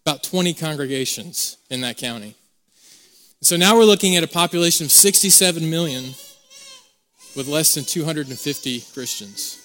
about 0.07 0.23
20 0.23 0.55
congregations 0.55 1.57
in 1.69 1.81
that 1.81 1.97
county. 1.97 2.37
So 3.43 3.57
now 3.57 3.77
we're 3.77 3.85
looking 3.85 4.15
at 4.15 4.23
a 4.23 4.29
population 4.29 4.87
of 4.87 4.93
67 4.93 5.69
million 5.69 6.15
with 7.35 7.49
less 7.49 7.75
than 7.75 7.83
250 7.83 8.85
Christians. 8.95 9.61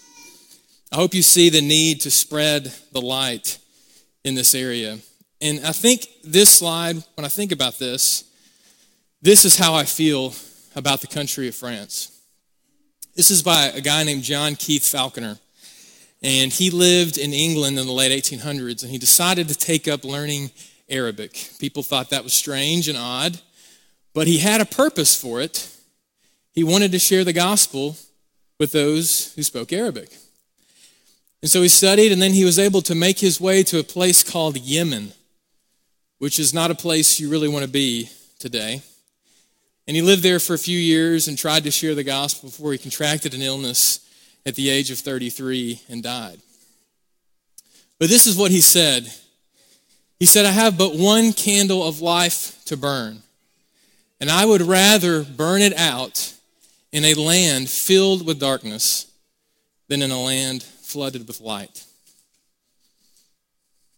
I 0.91 0.95
hope 0.95 1.13
you 1.13 1.21
see 1.21 1.51
the 1.51 1.61
need 1.61 2.01
to 2.01 2.09
spread 2.09 2.73
the 2.91 3.01
light 3.01 3.59
in 4.23 4.33
this 4.33 4.55
area. 4.55 4.97
And 5.41 5.63
I 5.63 5.73
think 5.73 6.07
this 6.23 6.49
slide, 6.51 6.95
when 7.13 7.23
I 7.23 7.29
think 7.29 7.51
about 7.51 7.77
this, 7.77 8.23
this 9.21 9.45
is 9.45 9.59
how 9.59 9.75
I 9.75 9.83
feel 9.83 10.33
about 10.75 11.01
the 11.01 11.07
country 11.07 11.49
of 11.49 11.55
France. 11.55 12.19
This 13.15 13.29
is 13.29 13.43
by 13.43 13.65
a 13.65 13.81
guy 13.81 14.03
named 14.03 14.23
John 14.23 14.55
Keith 14.55 14.87
Falconer. 14.87 15.37
And 16.21 16.51
he 16.51 16.69
lived 16.69 17.17
in 17.17 17.33
England 17.33 17.79
in 17.79 17.87
the 17.87 17.91
late 17.91 18.11
1800s, 18.11 18.83
and 18.83 18.91
he 18.91 18.97
decided 18.97 19.47
to 19.49 19.55
take 19.55 19.87
up 19.87 20.03
learning 20.03 20.51
Arabic. 20.89 21.49
People 21.59 21.83
thought 21.83 22.09
that 22.11 22.23
was 22.23 22.33
strange 22.33 22.87
and 22.87 22.97
odd, 22.97 23.39
but 24.13 24.27
he 24.27 24.37
had 24.37 24.61
a 24.61 24.65
purpose 24.65 25.19
for 25.19 25.41
it. 25.41 25.69
He 26.53 26.63
wanted 26.63 26.91
to 26.91 26.99
share 26.99 27.23
the 27.23 27.33
gospel 27.33 27.97
with 28.59 28.71
those 28.71 29.33
who 29.33 29.43
spoke 29.43 29.73
Arabic. 29.73 30.09
And 31.41 31.49
so 31.49 31.61
he 31.61 31.69
studied, 31.69 32.11
and 32.11 32.21
then 32.21 32.33
he 32.33 32.45
was 32.45 32.59
able 32.59 32.81
to 32.83 32.93
make 32.93 33.19
his 33.19 33.41
way 33.41 33.63
to 33.63 33.79
a 33.79 33.83
place 33.83 34.21
called 34.21 34.57
Yemen 34.57 35.13
which 36.21 36.37
is 36.37 36.53
not 36.53 36.69
a 36.69 36.75
place 36.75 37.19
you 37.19 37.27
really 37.31 37.47
want 37.47 37.65
to 37.65 37.71
be 37.71 38.07
today. 38.37 38.83
And 39.87 39.95
he 39.95 40.03
lived 40.03 40.21
there 40.21 40.39
for 40.39 40.53
a 40.53 40.59
few 40.59 40.77
years 40.77 41.27
and 41.27 41.35
tried 41.35 41.63
to 41.63 41.71
share 41.71 41.95
the 41.95 42.03
gospel 42.03 42.49
before 42.49 42.73
he 42.73 42.77
contracted 42.77 43.33
an 43.33 43.41
illness 43.41 44.07
at 44.45 44.55
the 44.55 44.69
age 44.69 44.91
of 44.91 44.99
33 44.99 45.81
and 45.89 46.01
died. 46.03 46.39
But 47.99 48.09
this 48.09 48.25
is 48.25 48.35
what 48.35 48.51
he 48.51 48.61
said 48.61 49.11
He 50.19 50.25
said, 50.25 50.45
I 50.45 50.51
have 50.51 50.77
but 50.77 50.95
one 50.95 51.33
candle 51.33 51.87
of 51.87 52.01
life 52.01 52.63
to 52.65 52.77
burn, 52.77 53.23
and 54.19 54.29
I 54.29 54.45
would 54.45 54.61
rather 54.61 55.23
burn 55.23 55.61
it 55.61 55.75
out 55.77 56.33
in 56.91 57.05
a 57.05 57.13
land 57.15 57.69
filled 57.69 58.25
with 58.25 58.39
darkness 58.39 59.07
than 59.87 60.01
in 60.01 60.11
a 60.11 60.21
land 60.21 60.63
flooded 60.63 61.27
with 61.27 61.41
light. 61.41 61.85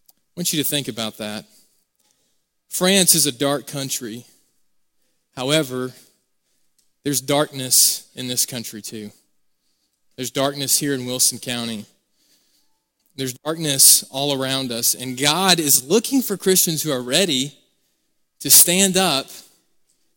I 0.07 0.39
want 0.39 0.53
you 0.53 0.63
to 0.63 0.69
think 0.69 0.87
about 0.87 1.17
that. 1.17 1.45
France 2.69 3.13
is 3.13 3.25
a 3.25 3.31
dark 3.31 3.67
country. 3.67 4.25
However, 5.35 5.91
there's 7.03 7.21
darkness 7.21 8.09
in 8.15 8.27
this 8.27 8.45
country 8.45 8.81
too. 8.81 9.11
There's 10.15 10.31
darkness 10.31 10.79
here 10.79 10.93
in 10.93 11.05
Wilson 11.05 11.39
County. 11.39 11.85
There's 13.15 13.33
darkness 13.33 14.03
all 14.09 14.39
around 14.39 14.71
us. 14.71 14.93
And 14.95 15.17
God 15.17 15.59
is 15.59 15.87
looking 15.87 16.21
for 16.21 16.37
Christians 16.37 16.83
who 16.83 16.91
are 16.91 17.01
ready 17.01 17.53
to 18.39 18.49
stand 18.49 18.97
up 18.97 19.27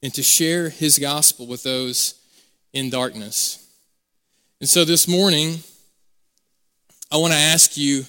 and 0.03 0.13
to 0.15 0.23
share 0.23 0.69
his 0.69 0.99
gospel 0.99 1.47
with 1.47 1.63
those 1.63 2.15
in 2.73 2.91
darkness. 2.91 3.67
And 4.61 4.69
so 4.69 4.85
this 4.85 5.07
morning, 5.09 5.59
I 7.11 7.17
want 7.17 7.33
to 7.33 7.39
ask 7.39 7.77
you 7.77 8.05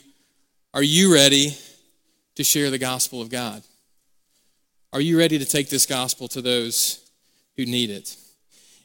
are 0.74 0.84
you 0.84 1.14
ready 1.14 1.58
to 2.36 2.44
share 2.44 2.70
the 2.70 2.78
gospel 2.78 3.22
of 3.22 3.30
God? 3.30 3.64
Are 4.94 5.02
you 5.02 5.18
ready 5.18 5.40
to 5.40 5.46
take 5.46 5.70
this 5.70 5.86
gospel 5.86 6.28
to 6.30 6.42
those 6.42 7.10
who 7.56 7.66
need 7.66 7.90
it? 7.90 8.16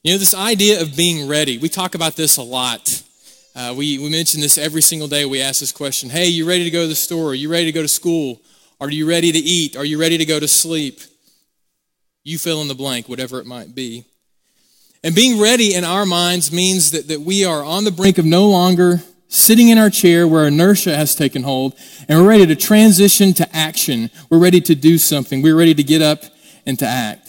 You 0.02 0.12
know, 0.12 0.18
this 0.18 0.34
idea 0.34 0.82
of 0.82 0.96
being 0.96 1.28
ready, 1.28 1.58
we 1.58 1.68
talk 1.68 1.94
about 1.94 2.16
this 2.16 2.36
a 2.36 2.42
lot. 2.42 3.04
Uh, 3.54 3.72
we, 3.76 4.00
we 4.00 4.10
mention 4.10 4.40
this 4.40 4.58
every 4.58 4.82
single 4.82 5.06
day. 5.06 5.24
We 5.24 5.40
ask 5.40 5.60
this 5.60 5.70
question 5.70 6.10
Hey, 6.10 6.26
you 6.26 6.44
ready 6.44 6.64
to 6.64 6.70
go 6.70 6.82
to 6.82 6.88
the 6.88 6.96
store? 6.96 7.30
Are 7.30 7.34
you 7.34 7.48
ready 7.48 7.66
to 7.66 7.72
go 7.72 7.82
to 7.82 7.88
school? 7.88 8.40
Are 8.80 8.90
you 8.90 9.08
ready 9.08 9.30
to 9.30 9.38
eat? 9.38 9.76
Are 9.76 9.84
you 9.84 10.00
ready 10.00 10.18
to 10.18 10.24
go 10.24 10.40
to 10.40 10.48
sleep? 10.48 11.00
You 12.24 12.36
fill 12.36 12.62
in 12.62 12.68
the 12.68 12.74
blank, 12.74 13.08
whatever 13.08 13.38
it 13.38 13.46
might 13.46 13.76
be. 13.76 14.04
And 15.04 15.14
being 15.14 15.40
ready 15.40 15.72
in 15.72 15.84
our 15.84 16.04
minds 16.04 16.50
means 16.50 16.90
that, 16.90 17.06
that 17.06 17.20
we 17.20 17.44
are 17.44 17.62
on 17.62 17.84
the 17.84 17.92
brink 17.92 18.18
of 18.18 18.24
no 18.24 18.48
longer 18.48 19.04
sitting 19.28 19.68
in 19.68 19.78
our 19.78 19.90
chair 19.90 20.26
where 20.26 20.48
inertia 20.48 20.96
has 20.96 21.14
taken 21.14 21.44
hold, 21.44 21.74
and 22.08 22.18
we're 22.18 22.28
ready 22.28 22.46
to 22.46 22.56
transition 22.56 23.34
to 23.34 23.56
action. 23.56 24.10
We're 24.30 24.38
ready 24.38 24.60
to 24.62 24.74
do 24.74 24.98
something. 24.98 25.42
We're 25.42 25.56
ready 25.56 25.74
to 25.74 25.82
get 25.84 26.02
up 26.02 26.24
and 26.66 26.76
to 26.80 26.86
act. 26.86 27.21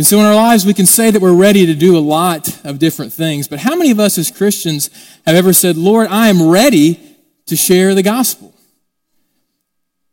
And 0.00 0.06
so 0.06 0.18
in 0.18 0.24
our 0.24 0.34
lives, 0.34 0.64
we 0.64 0.72
can 0.72 0.86
say 0.86 1.10
that 1.10 1.20
we're 1.20 1.34
ready 1.34 1.66
to 1.66 1.74
do 1.74 1.94
a 1.94 2.00
lot 2.00 2.64
of 2.64 2.78
different 2.78 3.12
things. 3.12 3.48
But 3.48 3.58
how 3.58 3.76
many 3.76 3.90
of 3.90 4.00
us 4.00 4.16
as 4.16 4.30
Christians 4.30 4.88
have 5.26 5.36
ever 5.36 5.52
said, 5.52 5.76
Lord, 5.76 6.06
I 6.08 6.28
am 6.28 6.48
ready 6.48 7.18
to 7.44 7.54
share 7.54 7.94
the 7.94 8.02
gospel? 8.02 8.54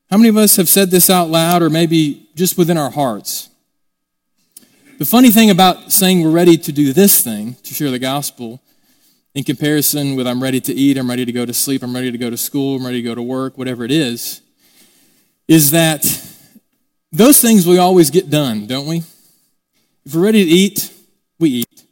How 0.09 0.17
many 0.17 0.27
of 0.27 0.35
us 0.35 0.57
have 0.57 0.67
said 0.67 0.91
this 0.91 1.09
out 1.09 1.29
loud 1.29 1.61
or 1.61 1.69
maybe 1.69 2.27
just 2.35 2.57
within 2.57 2.77
our 2.77 2.89
hearts? 2.89 3.49
The 4.97 5.05
funny 5.05 5.29
thing 5.29 5.49
about 5.49 5.93
saying 5.93 6.21
we're 6.21 6.31
ready 6.31 6.57
to 6.57 6.73
do 6.73 6.91
this 6.91 7.23
thing, 7.23 7.55
to 7.63 7.73
share 7.73 7.89
the 7.89 7.97
gospel, 7.97 8.61
in 9.35 9.45
comparison 9.45 10.17
with 10.17 10.27
I'm 10.27 10.43
ready 10.43 10.59
to 10.59 10.73
eat, 10.73 10.97
I'm 10.97 11.09
ready 11.09 11.23
to 11.23 11.31
go 11.31 11.45
to 11.45 11.53
sleep, 11.53 11.81
I'm 11.81 11.95
ready 11.95 12.11
to 12.11 12.17
go 12.17 12.29
to 12.29 12.35
school, 12.35 12.75
I'm 12.75 12.85
ready 12.85 13.01
to 13.01 13.07
go 13.07 13.15
to 13.15 13.23
work, 13.23 13.57
whatever 13.57 13.85
it 13.85 13.91
is, 13.91 14.41
is 15.47 15.71
that 15.71 16.03
those 17.09 17.39
things 17.39 17.65
we 17.65 17.77
always 17.77 18.11
get 18.11 18.29
done, 18.29 18.67
don't 18.67 18.85
we? 18.85 19.03
If 20.07 20.15
we're 20.15 20.21
ready 20.21 20.45
to 20.45 20.49
eat, 20.49 20.93
we 21.37 21.49
eat. 21.49 21.83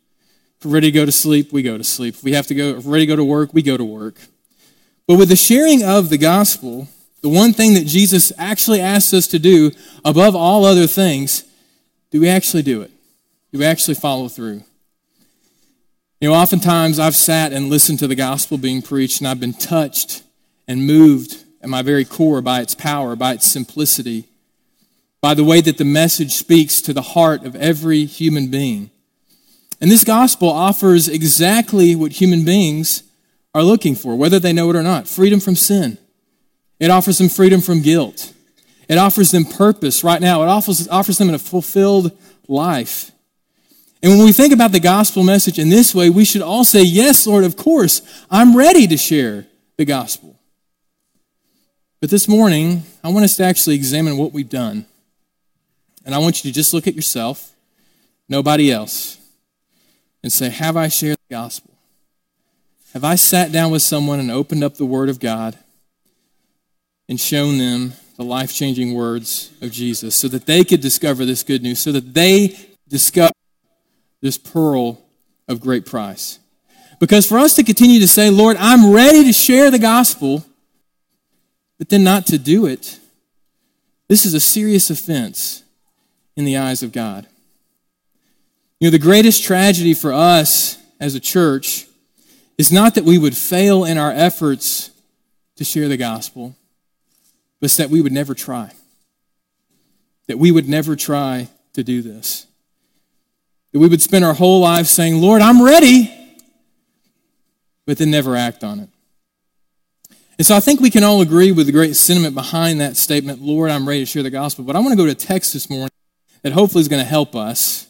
If 0.58 0.66
we're 0.66 0.72
ready 0.72 0.90
to 0.90 0.98
go 0.98 1.06
to 1.06 1.12
sleep, 1.12 1.52
we 1.52 1.62
go 1.62 1.78
to 1.78 1.84
sleep. 1.84 2.14
If 2.14 2.24
we 2.24 2.32
have 2.32 2.48
to 2.48 2.56
go, 2.56 2.78
if 2.78 2.86
we're 2.86 2.94
ready 2.94 3.06
to 3.06 3.12
go 3.12 3.18
to 3.18 3.26
work, 3.26 3.54
we 3.54 3.62
go 3.62 3.76
to 3.76 3.84
work. 3.84 4.16
But 5.06 5.18
with 5.18 5.28
the 5.28 5.36
sharing 5.36 5.84
of 5.84 6.08
the 6.08 6.18
gospel, 6.18 6.88
the 7.20 7.28
one 7.28 7.52
thing 7.52 7.74
that 7.74 7.86
Jesus 7.86 8.32
actually 8.38 8.80
asks 8.80 9.14
us 9.14 9.28
to 9.28 9.38
do 9.38 9.72
above 10.06 10.34
all 10.34 10.64
other 10.64 10.88
things, 10.88 11.44
do 12.10 12.22
we 12.22 12.30
actually 12.30 12.64
do 12.64 12.82
it? 12.82 12.92
Do 13.52 13.60
we 13.60 13.66
actually 13.66 13.96
follow 13.96 14.30
through? 14.30 14.64
You 16.22 16.30
know, 16.30 16.36
oftentimes 16.36 17.00
I've 17.00 17.18
sat 17.18 17.52
and 17.52 17.68
listened 17.68 18.00
to 18.00 18.08
the 18.08 18.16
gospel 18.16 18.58
being 18.58 18.82
preached, 18.82 19.20
and 19.20 19.28
I've 19.28 19.42
been 19.42 19.52
touched 19.52 20.24
and 20.70 20.88
moved 20.88 21.44
at 21.62 21.68
my 21.68 21.82
very 21.82 22.06
core 22.06 22.42
by 22.42 22.62
its 22.62 22.76
power, 22.76 23.18
by 23.18 23.34
its 23.34 23.52
simplicity, 23.52 24.30
by 25.22 25.34
the 25.34 25.44
way 25.44 25.62
that 25.62 25.78
the 25.78 25.86
message 25.86 26.34
speaks 26.34 26.82
to 26.82 26.94
the 26.94 27.02
heart 27.02 27.44
of 27.46 27.56
every 27.56 28.06
human 28.06 28.50
being. 28.50 28.92
And 29.82 29.92
this 29.92 30.04
gospel 30.04 30.50
offers 30.50 31.08
exactly 31.08 31.96
what 31.96 32.14
human 32.14 32.46
beings 32.46 33.04
are 33.54 33.64
looking 33.64 33.96
for, 33.96 34.16
whether 34.16 34.40
they 34.40 34.54
know 34.54 34.70
it 34.70 34.76
or 34.76 34.84
not 34.84 35.08
freedom 35.08 35.40
from 35.40 35.56
sin. 35.56 35.98
It 36.80 36.92
offers 36.92 37.18
them 37.18 37.30
freedom 37.30 37.62
from 37.62 37.82
guilt. 37.82 38.34
It 38.88 38.98
offers 38.98 39.32
them 39.32 39.46
purpose 39.46 40.04
right 40.04 40.22
now. 40.22 40.44
It 40.44 40.48
offers, 40.48 40.88
offers 40.90 41.18
them 41.18 41.34
a 41.34 41.40
fulfilled 41.40 42.12
life. 42.48 43.12
And 44.04 44.12
when 44.18 44.26
we 44.26 44.34
think 44.34 44.54
about 44.54 44.72
the 44.72 44.80
gospel 44.80 45.24
message 45.24 45.58
in 45.58 45.70
this 45.70 45.96
way, 45.96 46.10
we 46.10 46.26
should 46.26 46.42
all 46.42 46.64
say, 46.64 46.84
Yes, 46.84 47.26
Lord, 47.26 47.44
of 47.44 47.56
course, 47.56 48.02
I'm 48.30 48.56
ready 48.56 48.86
to 48.88 48.98
share 48.98 49.48
the 49.78 49.86
gospel. 49.86 50.40
But 52.02 52.12
this 52.12 52.28
morning, 52.28 52.84
I 53.04 53.10
want 53.10 53.26
us 53.26 53.38
to 53.38 53.44
actually 53.44 53.76
examine 53.76 54.18
what 54.18 54.32
we've 54.32 54.50
done. 54.50 54.86
And 56.06 56.14
I 56.16 56.20
want 56.20 56.44
you 56.44 56.52
to 56.52 56.56
just 56.56 56.74
look 56.74 56.88
at 56.88 56.96
yourself 56.96 57.56
nobody 58.28 58.72
else, 58.72 59.18
and 60.24 60.32
say, 60.32 60.50
Have 60.50 60.78
I 60.78 60.88
shared 60.88 61.18
the 61.30 61.36
gospel? 61.36 61.72
Have 62.94 63.04
I 63.04 63.16
sat 63.16 63.52
down 63.52 63.72
with 63.72 63.82
someone 63.82 64.20
and 64.20 64.32
opened 64.32 64.64
up 64.64 64.76
the 64.76 64.86
Word 64.86 65.10
of 65.10 65.20
God 65.20 65.58
and 67.10 67.20
shown 67.20 67.58
them 67.58 67.94
the 68.16 68.24
life 68.24 68.54
changing 68.54 68.94
words 68.94 69.52
of 69.62 69.72
Jesus 69.72 70.16
so 70.16 70.28
that 70.30 70.46
they 70.46 70.64
could 70.64 70.80
discover 70.80 71.26
this 71.26 71.44
good 71.44 71.62
news, 71.62 71.80
so 71.80 71.92
that 71.92 72.14
they 72.14 72.58
discover 72.88 73.34
this 74.22 74.38
pearl 74.38 75.02
of 75.48 75.60
great 75.60 75.86
price? 75.86 76.40
Because 77.00 77.28
for 77.28 77.38
us 77.38 77.56
to 77.56 77.64
continue 77.64 78.00
to 78.00 78.08
say, 78.08 78.30
Lord, 78.30 78.56
I'm 78.58 78.94
ready 78.94 79.26
to 79.26 79.34
share 79.34 79.70
the 79.70 79.80
gospel, 79.80 80.46
but 81.78 81.90
then 81.90 82.06
not 82.06 82.26
to 82.28 82.38
do 82.38 82.66
it, 82.66 83.00
this 84.08 84.26
is 84.26 84.34
a 84.34 84.40
serious 84.40 84.90
offense 84.90 85.65
in 86.36 86.46
the 86.46 86.58
eyes 86.58 86.84
of 86.84 86.92
God. 86.92 87.28
You 88.80 88.88
know, 88.88 88.92
the 88.92 89.00
greatest 89.00 89.44
tragedy 89.44 89.94
for 89.94 90.12
us 90.12 90.78
as 91.00 91.16
a 91.16 91.20
church 91.20 91.88
is 92.58 92.72
not 92.72 92.96
that 92.96 93.04
we 93.04 93.18
would 93.18 93.36
fail 93.36 93.86
in 93.86 93.98
our 93.98 94.12
efforts 94.12 94.92
to 95.56 95.64
share 95.64 95.88
the 95.88 95.98
gospel, 95.98 96.56
but 97.62 97.72
that 97.72 97.90
we 97.90 98.02
would 98.02 98.12
never 98.12 98.34
try. 98.34 98.72
That 100.28 100.38
we 100.38 100.52
would 100.52 100.68
never 100.68 100.96
try 100.96 101.48
to 101.74 101.84
do 101.84 102.02
this. 102.02 102.48
That 103.72 103.80
we 103.80 103.88
would 103.88 104.02
spend 104.02 104.26
our 104.26 104.34
whole 104.34 104.62
lives 104.62 104.90
saying, 104.90 105.22
Lord, 105.22 105.42
I'm 105.42 105.64
ready, 105.64 106.14
but 107.86 107.98
then 107.98 108.12
never 108.12 108.36
act 108.36 108.64
on 108.64 108.80
it. 108.80 108.90
And 110.38 110.46
so 110.46 110.56
I 110.56 110.60
think 110.60 110.82
we 110.82 110.90
can 110.90 111.04
all 111.04 111.22
agree 111.22 111.54
with 111.54 111.66
the 111.66 111.72
great 111.72 111.96
sentiment 111.96 112.36
behind 112.36 112.82
that 112.82 112.98
statement, 112.98 113.42
Lord, 113.42 113.72
I'm 113.72 113.88
ready 113.88 114.02
to 114.02 114.06
share 114.06 114.24
the 114.24 114.30
gospel. 114.30 114.66
But 114.66 114.76
I 114.76 114.80
want 114.80 114.92
to 114.92 114.98
go 114.98 115.06
to 115.06 115.16
text 115.16 115.54
this 115.54 115.70
morning 115.70 115.90
that 116.46 116.54
hopefully 116.54 116.82
is 116.82 116.88
going 116.88 117.02
to 117.02 117.10
help 117.10 117.36
us 117.36 117.88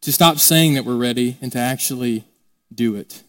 to 0.00 0.10
stop 0.10 0.38
saying 0.38 0.72
that 0.72 0.86
we're 0.86 0.96
ready 0.96 1.36
and 1.42 1.52
to 1.52 1.58
actually 1.58 2.24
do 2.74 2.96
it. 2.96 3.22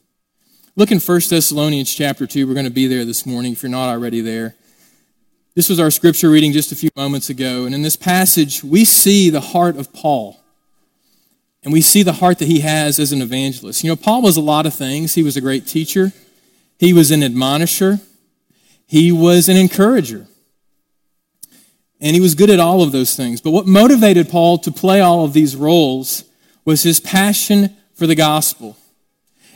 Look 0.77 0.89
in 0.89 1.01
1 1.01 1.21
Thessalonians 1.29 1.93
chapter 1.93 2.25
2. 2.25 2.47
We're 2.47 2.53
going 2.53 2.65
to 2.65 2.71
be 2.71 2.87
there 2.87 3.03
this 3.03 3.25
morning 3.25 3.51
if 3.51 3.61
you're 3.61 3.69
not 3.69 3.89
already 3.89 4.21
there. 4.21 4.55
This 5.53 5.67
was 5.67 5.81
our 5.81 5.91
scripture 5.91 6.29
reading 6.29 6.53
just 6.53 6.71
a 6.71 6.77
few 6.77 6.89
moments 6.95 7.29
ago. 7.29 7.65
And 7.65 7.75
in 7.75 7.81
this 7.81 7.97
passage, 7.97 8.63
we 8.63 8.85
see 8.85 9.29
the 9.29 9.41
heart 9.41 9.75
of 9.75 9.91
Paul. 9.91 10.39
And 11.61 11.73
we 11.73 11.81
see 11.81 12.01
the 12.01 12.13
heart 12.13 12.39
that 12.39 12.47
he 12.47 12.61
has 12.61 12.99
as 12.99 13.11
an 13.11 13.21
evangelist. 13.21 13.83
You 13.83 13.89
know, 13.89 13.97
Paul 13.97 14.21
was 14.21 14.37
a 14.37 14.41
lot 14.41 14.65
of 14.65 14.73
things. 14.73 15.15
He 15.15 15.23
was 15.23 15.35
a 15.35 15.41
great 15.41 15.67
teacher, 15.67 16.13
he 16.79 16.93
was 16.93 17.11
an 17.11 17.21
admonisher, 17.21 17.99
he 18.85 19.11
was 19.11 19.49
an 19.49 19.57
encourager. 19.57 20.25
And 21.99 22.15
he 22.15 22.21
was 22.21 22.35
good 22.35 22.49
at 22.49 22.59
all 22.59 22.83
of 22.83 22.91
those 22.91 23.15
things. 23.15 23.41
But 23.41 23.51
what 23.51 23.65
motivated 23.65 24.29
Paul 24.29 24.59
to 24.59 24.71
play 24.71 25.01
all 25.01 25.25
of 25.25 25.33
these 25.33 25.55
roles 25.55 26.25
was 26.63 26.83
his 26.83 26.99
passion 26.99 27.75
for 27.93 28.05
the 28.05 28.15
gospel 28.15 28.77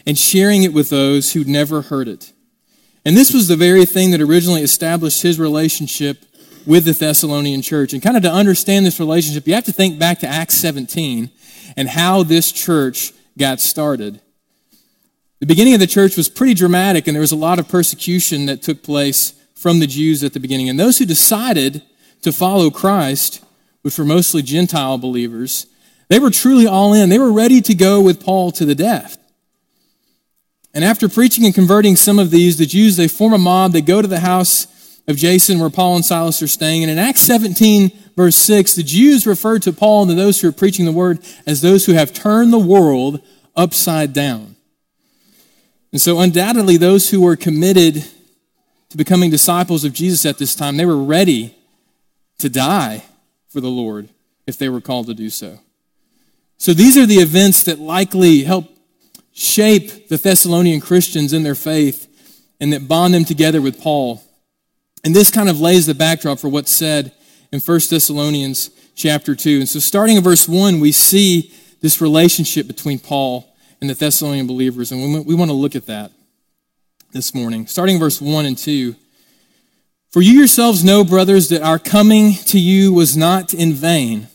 and 0.05 0.17
sharing 0.17 0.63
it 0.63 0.73
with 0.73 0.89
those 0.89 1.33
who'd 1.33 1.47
never 1.47 1.83
heard 1.83 2.07
it. 2.07 2.33
And 3.05 3.15
this 3.15 3.33
was 3.33 3.47
the 3.47 3.55
very 3.55 3.85
thing 3.85 4.11
that 4.11 4.21
originally 4.21 4.61
established 4.61 5.21
his 5.21 5.39
relationship 5.39 6.25
with 6.65 6.85
the 6.85 6.93
Thessalonian 6.93 7.61
church. 7.61 7.93
And 7.93 8.01
kind 8.01 8.17
of 8.17 8.23
to 8.23 8.31
understand 8.31 8.85
this 8.85 8.99
relationship, 8.99 9.47
you 9.47 9.53
have 9.55 9.65
to 9.65 9.71
think 9.71 9.99
back 9.99 10.19
to 10.19 10.27
Acts 10.27 10.57
17 10.57 11.29
and 11.75 11.89
how 11.89 12.23
this 12.23 12.51
church 12.51 13.13
got 13.37 13.59
started. 13.59 14.21
The 15.39 15.47
beginning 15.47 15.73
of 15.73 15.79
the 15.79 15.87
church 15.87 16.17
was 16.17 16.29
pretty 16.29 16.53
dramatic, 16.53 17.07
and 17.07 17.15
there 17.15 17.21
was 17.21 17.31
a 17.31 17.35
lot 17.35 17.57
of 17.57 17.67
persecution 17.67 18.45
that 18.45 18.61
took 18.61 18.83
place 18.83 19.33
from 19.55 19.79
the 19.79 19.87
Jews 19.87 20.23
at 20.23 20.33
the 20.33 20.39
beginning. 20.39 20.69
And 20.69 20.79
those 20.79 20.99
who 20.99 21.05
decided 21.05 21.81
to 22.21 22.31
follow 22.31 22.69
Christ, 22.69 23.43
which 23.81 23.97
were 23.97 24.05
mostly 24.05 24.41
Gentile 24.41 24.97
believers, 24.97 25.67
they 26.07 26.19
were 26.19 26.29
truly 26.29 26.67
all 26.67 26.93
in. 26.93 27.09
They 27.09 27.19
were 27.19 27.31
ready 27.31 27.61
to 27.61 27.73
go 27.73 28.01
with 28.01 28.23
Paul 28.23 28.51
to 28.51 28.65
the 28.65 28.75
death. 28.75 29.17
And 30.73 30.83
after 30.83 31.09
preaching 31.09 31.45
and 31.45 31.55
converting 31.55 31.95
some 31.95 32.19
of 32.19 32.31
these, 32.31 32.57
the 32.57 32.65
Jews, 32.65 32.97
they 32.97 33.07
form 33.07 33.33
a 33.33 33.37
mob. 33.37 33.71
They 33.71 33.81
go 33.81 34.01
to 34.01 34.07
the 34.07 34.19
house 34.19 34.67
of 35.07 35.17
Jason 35.17 35.59
where 35.59 35.69
Paul 35.69 35.95
and 35.95 36.05
Silas 36.05 36.41
are 36.41 36.47
staying. 36.47 36.83
And 36.83 36.91
in 36.91 36.97
Acts 36.97 37.21
17, 37.21 37.91
verse 38.15 38.35
6, 38.35 38.75
the 38.75 38.83
Jews 38.83 39.25
refer 39.25 39.59
to 39.59 39.73
Paul 39.73 40.03
and 40.03 40.11
to 40.11 40.15
those 40.15 40.41
who 40.41 40.49
are 40.49 40.53
preaching 40.53 40.85
the 40.85 40.91
word 40.91 41.19
as 41.45 41.61
those 41.61 41.85
who 41.85 41.93
have 41.93 42.13
turned 42.13 42.53
the 42.53 42.59
world 42.59 43.21
upside 43.55 44.13
down. 44.13 44.55
And 45.91 45.99
so, 45.99 46.19
undoubtedly, 46.19 46.77
those 46.77 47.09
who 47.09 47.21
were 47.21 47.35
committed 47.35 48.05
to 48.89 48.97
becoming 48.97 49.29
disciples 49.29 49.83
of 49.83 49.93
Jesus 49.93 50.25
at 50.25 50.37
this 50.37 50.55
time, 50.55 50.77
they 50.77 50.85
were 50.85 51.01
ready 51.01 51.55
to 52.41 52.49
die 52.49 53.03
for 53.49 53.61
the 53.61 53.69
Lord 53.69 54.09
if 54.45 54.57
they 54.57 54.69
were 54.69 54.81
called 54.81 55.07
to 55.07 55.13
do 55.13 55.29
so. 55.29 55.59
So, 56.57 56.73
these 56.73 56.97
are 56.97 57.05
the 57.05 57.15
events 57.15 57.63
that 57.63 57.79
likely 57.79 58.43
help 58.43 58.69
shape 59.33 60.09
the 60.09 60.17
Thessalonian 60.17 60.79
Christians 60.79 61.33
in 61.33 61.43
their 61.43 61.55
faith 61.55 62.07
and 62.59 62.71
that 62.73 62.87
bond 62.87 63.13
them 63.13 63.25
together 63.25 63.61
with 63.61 63.81
Paul. 63.81 64.21
And 65.03 65.15
this 65.15 65.31
kind 65.31 65.49
of 65.49 65.59
lays 65.59 65.87
the 65.87 65.95
backdrop 65.95 66.39
for 66.39 66.49
what's 66.49 66.71
said 66.71 67.11
in 67.51 67.59
1 67.59 67.79
Thessalonians 67.89 68.69
chapter 68.95 69.35
2. 69.35 69.59
And 69.59 69.69
so 69.69 69.79
starting 69.79 70.17
in 70.17 70.23
verse 70.23 70.47
1, 70.47 70.79
we 70.79 70.91
see 70.91 71.51
this 71.81 71.99
relationship 72.01 72.67
between 72.67 72.99
Paul 72.99 73.51
and 73.79 73.89
the 73.89 73.95
Thessalonian 73.95 74.45
believers. 74.45 74.91
And 74.91 75.01
we, 75.01 75.19
we 75.21 75.35
want 75.35 75.49
to 75.49 75.55
look 75.55 75.75
at 75.75 75.87
that 75.87 76.11
this 77.11 77.33
morning. 77.33 77.65
Starting 77.65 77.97
verse 77.97 78.21
1 78.21 78.45
and 78.45 78.57
2. 78.57 78.95
For 80.11 80.21
you 80.21 80.33
yourselves 80.33 80.83
know, 80.83 81.05
brothers, 81.05 81.47
that 81.49 81.61
our 81.61 81.79
coming 81.79 82.33
to 82.47 82.59
you 82.59 82.91
was 82.91 83.15
not 83.15 83.53
in 83.53 83.71
vain. 83.71 84.27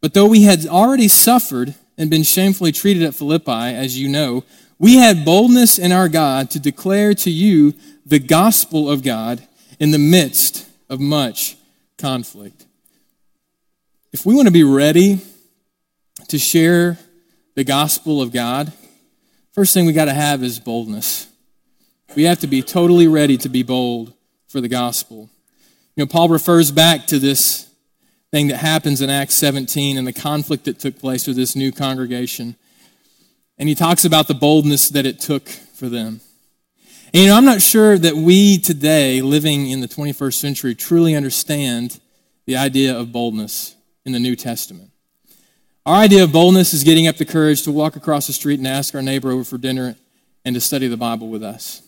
But 0.00 0.14
though 0.14 0.28
we 0.28 0.42
had 0.42 0.66
already 0.66 1.08
suffered 1.08 1.74
and 1.96 2.08
been 2.08 2.22
shamefully 2.22 2.70
treated 2.70 3.02
at 3.02 3.16
Philippi, 3.16 3.50
as 3.50 3.98
you 3.98 4.08
know, 4.08 4.44
we 4.78 4.94
had 4.94 5.24
boldness 5.24 5.80
in 5.80 5.90
our 5.90 6.08
God 6.08 6.50
to 6.52 6.60
declare 6.60 7.12
to 7.14 7.30
you 7.30 7.74
the 8.06 8.20
gospel 8.20 8.88
of 8.88 9.02
God 9.02 9.42
in 9.80 9.90
the 9.90 9.98
midst 9.98 10.68
of 10.88 11.00
much 11.00 11.56
conflict. 11.98 12.64
If 14.12 14.24
we 14.24 14.36
want 14.36 14.46
to 14.46 14.52
be 14.52 14.62
ready 14.62 15.20
to 16.28 16.38
share 16.38 16.98
the 17.56 17.64
gospel 17.64 18.22
of 18.22 18.30
God, 18.30 18.72
first 19.52 19.74
thing 19.74 19.86
we 19.86 19.92
got 19.92 20.04
to 20.04 20.14
have 20.14 20.44
is 20.44 20.60
boldness. 20.60 21.26
We 22.14 22.22
have 22.24 22.38
to 22.40 22.46
be 22.46 22.62
totally 22.62 23.08
ready 23.08 23.36
to 23.38 23.48
be 23.48 23.64
bold 23.64 24.14
for 24.48 24.60
the 24.60 24.68
gospel. 24.68 25.30
You 25.94 26.04
know, 26.04 26.06
Paul 26.06 26.28
refers 26.28 26.70
back 26.72 27.06
to 27.06 27.18
this 27.18 27.70
thing 28.30 28.48
that 28.48 28.58
happens 28.58 29.00
in 29.00 29.10
Acts 29.10 29.34
17 29.36 29.96
and 29.96 30.06
the 30.06 30.12
conflict 30.12 30.64
that 30.64 30.78
took 30.78 30.98
place 30.98 31.26
with 31.26 31.36
this 31.36 31.54
new 31.54 31.72
congregation. 31.72 32.56
And 33.58 33.68
he 33.68 33.74
talks 33.74 34.04
about 34.04 34.28
the 34.28 34.34
boldness 34.34 34.88
that 34.90 35.06
it 35.06 35.20
took 35.20 35.48
for 35.48 35.88
them. 35.88 36.20
And 37.14 37.22
you 37.22 37.28
know, 37.28 37.36
I'm 37.36 37.44
not 37.44 37.62
sure 37.62 37.96
that 37.96 38.16
we 38.16 38.58
today, 38.58 39.22
living 39.22 39.70
in 39.70 39.80
the 39.80 39.88
21st 39.88 40.34
century, 40.34 40.74
truly 40.74 41.14
understand 41.14 42.00
the 42.44 42.56
idea 42.56 42.96
of 42.96 43.12
boldness 43.12 43.76
in 44.04 44.12
the 44.12 44.18
New 44.18 44.36
Testament. 44.36 44.90
Our 45.86 45.96
idea 45.96 46.22
of 46.24 46.32
boldness 46.32 46.74
is 46.74 46.84
getting 46.84 47.06
up 47.06 47.16
the 47.16 47.24
courage 47.24 47.62
to 47.62 47.72
walk 47.72 47.96
across 47.96 48.26
the 48.26 48.34
street 48.34 48.58
and 48.58 48.68
ask 48.68 48.94
our 48.94 49.00
neighbor 49.00 49.30
over 49.30 49.42
for 49.42 49.56
dinner 49.56 49.96
and 50.44 50.54
to 50.54 50.60
study 50.60 50.86
the 50.86 50.98
Bible 50.98 51.28
with 51.28 51.42
us. 51.42 51.82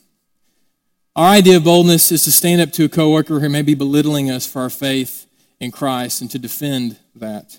Our 1.16 1.28
idea 1.28 1.56
of 1.56 1.64
boldness 1.64 2.12
is 2.12 2.22
to 2.24 2.32
stand 2.32 2.60
up 2.60 2.70
to 2.72 2.84
a 2.84 2.88
coworker 2.88 3.40
who 3.40 3.48
may 3.48 3.62
be 3.62 3.74
belittling 3.74 4.30
us 4.30 4.46
for 4.46 4.62
our 4.62 4.70
faith 4.70 5.26
in 5.58 5.72
Christ 5.72 6.20
and 6.20 6.30
to 6.30 6.38
defend 6.38 6.98
that. 7.16 7.58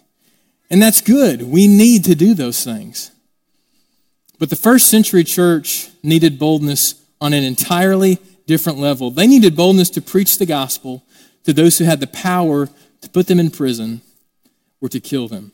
And 0.69 0.81
that's 0.81 1.01
good. 1.01 1.43
We 1.43 1.67
need 1.67 2.05
to 2.05 2.15
do 2.15 2.33
those 2.33 2.63
things. 2.63 3.11
But 4.39 4.49
the 4.49 4.55
first 4.55 4.89
century 4.89 5.25
church 5.25 5.89
needed 6.01 6.39
boldness 6.39 6.95
on 7.19 7.33
an 7.33 7.43
entirely 7.43 8.19
different 8.47 8.79
level. 8.79 9.11
They 9.11 9.27
needed 9.27 9.55
boldness 9.55 9.89
to 9.91 10.01
preach 10.01 10.37
the 10.37 10.45
gospel 10.45 11.03
to 11.43 11.51
those 11.51 11.77
who 11.77 11.83
had 11.83 11.99
the 11.99 12.07
power 12.07 12.69
to 13.01 13.09
put 13.09 13.27
them 13.27 13.39
in 13.39 13.51
prison 13.51 14.01
or 14.79 14.87
to 14.89 14.99
kill 14.99 15.27
them. 15.27 15.51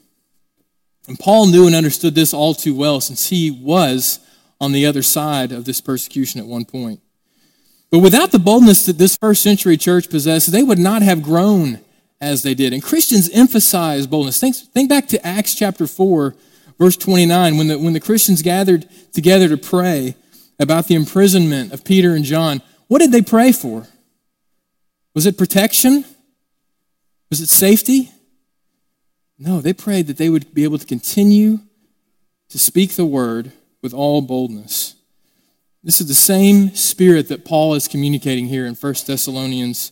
And 1.08 1.18
Paul 1.18 1.48
knew 1.48 1.66
and 1.66 1.76
understood 1.76 2.14
this 2.14 2.34
all 2.34 2.54
too 2.54 2.76
well 2.76 3.02
since 3.02 3.30
he 3.30 3.50
was 3.50 4.20
on 4.62 4.72
the 4.72 4.86
other 4.86 5.02
side 5.02 5.52
of 5.52 5.66
this 5.66 5.82
persecution 5.82 6.40
at 6.40 6.46
one 6.46 6.66
point. 6.66 7.00
But 7.90 8.00
without 8.00 8.32
the 8.32 8.40
boldness 8.40 8.86
that 8.86 8.98
this 8.98 9.18
first 9.18 9.42
century 9.42 9.78
church 9.78 10.10
possessed, 10.10 10.52
they 10.52 10.64
would 10.64 10.80
not 10.80 11.02
have 11.02 11.22
grown 11.22 11.80
as 12.20 12.44
they 12.44 12.54
did. 12.54 12.74
And 12.74 12.84
Christians 12.84 13.30
emphasize 13.30 14.08
boldness. 14.08 14.40
Think, 14.40 14.56
think 14.56 14.90
back 14.90 15.08
to 15.10 15.26
Acts 15.26 15.56
chapter 15.56 15.88
4, 15.88 16.36
verse 16.78 16.98
29, 16.98 17.58
when 17.58 17.68
the, 17.68 17.80
when 17.80 17.94
the 17.94 18.00
Christians 18.00 18.42
gathered 18.42 18.88
together 19.14 19.48
to 19.50 19.58
pray 19.58 20.16
about 20.60 20.88
the 20.88 20.96
imprisonment 20.96 21.72
of 21.72 21.84
Peter 21.86 22.14
and 22.14 22.26
John. 22.26 22.62
What 22.88 23.00
did 23.00 23.12
they 23.12 23.22
pray 23.22 23.52
for? 23.52 23.88
Was 25.14 25.26
it 25.26 25.38
protection? 25.38 26.06
Was 27.30 27.42
it 27.42 27.50
safety? 27.50 28.12
No, 29.40 29.62
they 29.62 29.74
prayed 29.74 30.08
that 30.08 30.18
they 30.18 30.30
would 30.30 30.54
be 30.54 30.64
able 30.64 30.80
to 30.80 30.86
continue 30.86 31.60
to 32.50 32.58
speak 32.58 32.96
the 32.96 33.06
word 33.06 33.52
with 33.82 33.94
all 33.94 34.22
boldness. 34.22 34.96
This 35.84 36.02
is 36.02 36.08
the 36.08 36.16
same 36.16 36.76
spirit 36.76 37.28
that 37.30 37.46
Paul 37.46 37.74
is 37.74 37.88
communicating 37.88 38.48
here 38.48 38.66
in 38.66 38.76
1 38.76 38.94
Thessalonians 39.06 39.92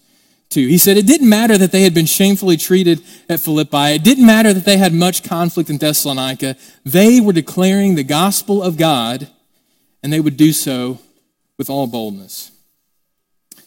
2. 0.50 0.68
He 0.68 0.78
said 0.78 0.98
it 0.98 1.08
didn't 1.08 1.30
matter 1.30 1.58
that 1.58 1.72
they 1.72 1.82
had 1.82 1.94
been 1.94 2.06
shamefully 2.06 2.58
treated 2.58 3.02
at 3.30 3.40
Philippi. 3.40 3.96
It 3.96 4.04
didn't 4.04 4.26
matter 4.26 4.54
that 4.54 4.66
they 4.66 4.78
had 4.78 4.94
much 4.94 5.24
conflict 5.24 5.70
in 5.70 5.78
Thessalonica. 5.78 6.56
They 6.84 7.20
were 7.20 7.34
declaring 7.34 7.96
the 7.96 8.04
gospel 8.04 8.62
of 8.62 8.78
God, 8.78 9.30
and 10.04 10.12
they 10.12 10.20
would 10.20 10.38
do 10.38 10.54
so 10.54 11.00
with 11.58 11.70
all 11.70 11.88
boldness. 11.88 12.52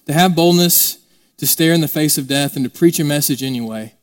To 0.06 0.12
have 0.12 0.34
boldness, 0.34 0.98
to 1.38 1.46
stare 1.46 1.72
in 1.72 1.80
the 1.80 1.88
face 1.88 2.18
of 2.18 2.26
death, 2.26 2.56
and 2.56 2.64
to 2.64 2.70
preach 2.70 2.98
a 2.98 3.04
message 3.04 3.42
anyway, 3.42 3.94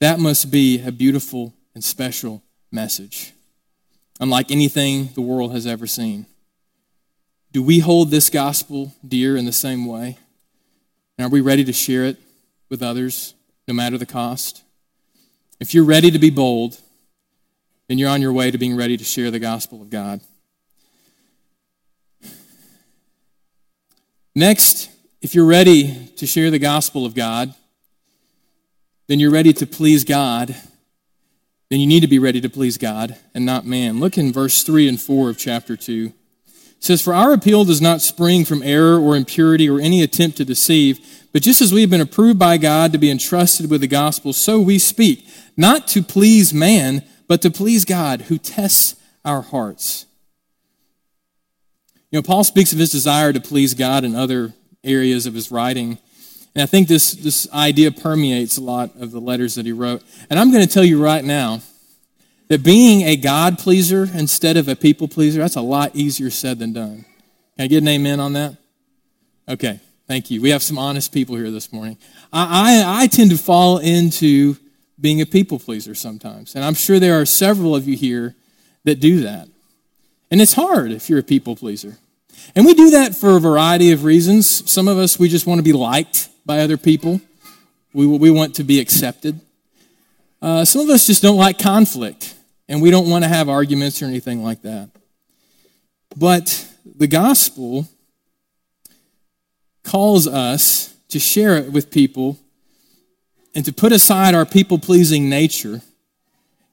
that 0.00 0.18
must 0.18 0.50
be 0.50 0.82
a 0.82 0.92
beautiful 0.92 1.54
and 1.74 1.82
special 1.82 2.42
message, 2.70 3.32
unlike 4.20 4.50
anything 4.50 5.10
the 5.14 5.20
world 5.20 5.52
has 5.52 5.66
ever 5.66 5.86
seen. 5.86 6.26
Do 7.56 7.62
we 7.62 7.78
hold 7.78 8.10
this 8.10 8.28
gospel 8.28 8.92
dear 9.08 9.34
in 9.34 9.46
the 9.46 9.50
same 9.50 9.86
way? 9.86 10.18
And 11.16 11.24
are 11.24 11.30
we 11.30 11.40
ready 11.40 11.64
to 11.64 11.72
share 11.72 12.04
it 12.04 12.18
with 12.68 12.82
others, 12.82 13.32
no 13.66 13.72
matter 13.72 13.96
the 13.96 14.04
cost? 14.04 14.62
If 15.58 15.72
you're 15.72 15.82
ready 15.82 16.10
to 16.10 16.18
be 16.18 16.28
bold, 16.28 16.78
then 17.88 17.96
you're 17.96 18.10
on 18.10 18.20
your 18.20 18.34
way 18.34 18.50
to 18.50 18.58
being 18.58 18.76
ready 18.76 18.98
to 18.98 19.04
share 19.04 19.30
the 19.30 19.38
gospel 19.38 19.80
of 19.80 19.88
God. 19.88 20.20
Next, 24.34 24.90
if 25.22 25.34
you're 25.34 25.46
ready 25.46 26.08
to 26.16 26.26
share 26.26 26.50
the 26.50 26.58
gospel 26.58 27.06
of 27.06 27.14
God, 27.14 27.54
then 29.06 29.18
you're 29.18 29.32
ready 29.32 29.54
to 29.54 29.66
please 29.66 30.04
God. 30.04 30.54
Then 31.70 31.80
you 31.80 31.86
need 31.86 32.00
to 32.00 32.06
be 32.06 32.18
ready 32.18 32.42
to 32.42 32.50
please 32.50 32.76
God 32.76 33.16
and 33.32 33.46
not 33.46 33.64
man. 33.64 33.98
Look 33.98 34.18
in 34.18 34.30
verse 34.30 34.62
3 34.62 34.88
and 34.88 35.00
4 35.00 35.30
of 35.30 35.38
chapter 35.38 35.74
2. 35.74 36.12
Says, 36.78 37.02
For 37.02 37.14
our 37.14 37.32
appeal 37.32 37.64
does 37.64 37.80
not 37.80 38.00
spring 38.00 38.44
from 38.44 38.62
error 38.62 38.98
or 38.98 39.16
impurity 39.16 39.68
or 39.68 39.80
any 39.80 40.02
attempt 40.02 40.36
to 40.36 40.44
deceive, 40.44 41.00
but 41.32 41.42
just 41.42 41.60
as 41.60 41.72
we 41.72 41.80
have 41.82 41.90
been 41.90 42.00
approved 42.00 42.38
by 42.38 42.56
God 42.56 42.92
to 42.92 42.98
be 42.98 43.10
entrusted 43.10 43.70
with 43.70 43.80
the 43.80 43.86
gospel, 43.86 44.32
so 44.32 44.60
we 44.60 44.78
speak, 44.78 45.26
not 45.56 45.86
to 45.88 46.02
please 46.02 46.54
man, 46.54 47.02
but 47.28 47.42
to 47.42 47.50
please 47.50 47.84
God 47.84 48.22
who 48.22 48.38
tests 48.38 48.96
our 49.24 49.42
hearts. 49.42 50.06
You 52.10 52.18
know, 52.18 52.22
Paul 52.22 52.44
speaks 52.44 52.72
of 52.72 52.78
his 52.78 52.90
desire 52.90 53.32
to 53.32 53.40
please 53.40 53.74
God 53.74 54.04
in 54.04 54.14
other 54.14 54.54
areas 54.84 55.26
of 55.26 55.34
his 55.34 55.50
writing. 55.50 55.98
And 56.54 56.62
I 56.62 56.66
think 56.66 56.88
this, 56.88 57.12
this 57.12 57.52
idea 57.52 57.90
permeates 57.90 58.56
a 58.56 58.62
lot 58.62 58.96
of 58.98 59.10
the 59.10 59.20
letters 59.20 59.56
that 59.56 59.66
he 59.66 59.72
wrote. 59.72 60.02
And 60.30 60.38
I'm 60.38 60.52
going 60.52 60.66
to 60.66 60.72
tell 60.72 60.84
you 60.84 61.02
right 61.02 61.24
now 61.24 61.60
that 62.48 62.62
being 62.62 63.02
a 63.02 63.16
God 63.16 63.58
pleaser 63.58 64.08
instead 64.14 64.56
of 64.56 64.68
a 64.68 64.76
people 64.76 65.08
pleaser, 65.08 65.40
that's 65.40 65.56
a 65.56 65.60
lot 65.60 65.94
easier 65.94 66.30
said 66.30 66.58
than 66.58 66.72
done. 66.72 67.04
Can 67.56 67.64
I 67.64 67.66
get 67.66 67.82
an 67.82 67.88
amen 67.88 68.20
on 68.20 68.34
that? 68.34 68.56
Okay, 69.48 69.80
thank 70.06 70.30
you. 70.30 70.40
We 70.40 70.50
have 70.50 70.62
some 70.62 70.78
honest 70.78 71.12
people 71.12 71.36
here 71.36 71.50
this 71.50 71.72
morning. 71.72 71.96
I, 72.32 72.82
I, 72.84 73.02
I 73.02 73.06
tend 73.06 73.30
to 73.30 73.38
fall 73.38 73.78
into 73.78 74.56
being 75.00 75.20
a 75.20 75.26
people 75.26 75.58
pleaser 75.58 75.94
sometimes. 75.94 76.54
And 76.54 76.64
I'm 76.64 76.74
sure 76.74 76.98
there 76.98 77.20
are 77.20 77.26
several 77.26 77.74
of 77.74 77.86
you 77.88 77.96
here 77.96 78.34
that 78.84 79.00
do 79.00 79.20
that. 79.22 79.48
And 80.30 80.40
it's 80.40 80.54
hard 80.54 80.90
if 80.90 81.08
you're 81.08 81.18
a 81.18 81.24
people 81.24 81.56
pleaser. 81.56 81.98
And 82.54 82.64
we 82.64 82.74
do 82.74 82.90
that 82.90 83.14
for 83.14 83.36
a 83.36 83.40
variety 83.40 83.92
of 83.92 84.04
reasons. 84.04 84.70
Some 84.70 84.88
of 84.88 84.98
us, 84.98 85.18
we 85.18 85.28
just 85.28 85.46
want 85.46 85.58
to 85.58 85.62
be 85.64 85.72
liked 85.72 86.28
by 86.44 86.60
other 86.60 86.76
people, 86.76 87.20
we, 87.92 88.06
we 88.06 88.30
want 88.30 88.54
to 88.56 88.64
be 88.64 88.78
accepted. 88.78 89.40
Uh, 90.40 90.64
some 90.64 90.82
of 90.82 90.90
us 90.90 91.06
just 91.06 91.22
don't 91.22 91.38
like 91.38 91.58
conflict 91.58 92.35
and 92.68 92.82
we 92.82 92.90
don't 92.90 93.08
want 93.08 93.24
to 93.24 93.28
have 93.28 93.48
arguments 93.48 94.02
or 94.02 94.06
anything 94.06 94.42
like 94.42 94.62
that. 94.62 94.90
But 96.16 96.68
the 96.84 97.06
gospel 97.06 97.88
calls 99.82 100.26
us 100.26 100.94
to 101.08 101.18
share 101.18 101.56
it 101.56 101.72
with 101.72 101.90
people 101.90 102.38
and 103.54 103.64
to 103.64 103.72
put 103.72 103.92
aside 103.92 104.34
our 104.34 104.46
people 104.46 104.78
pleasing 104.78 105.28
nature 105.28 105.80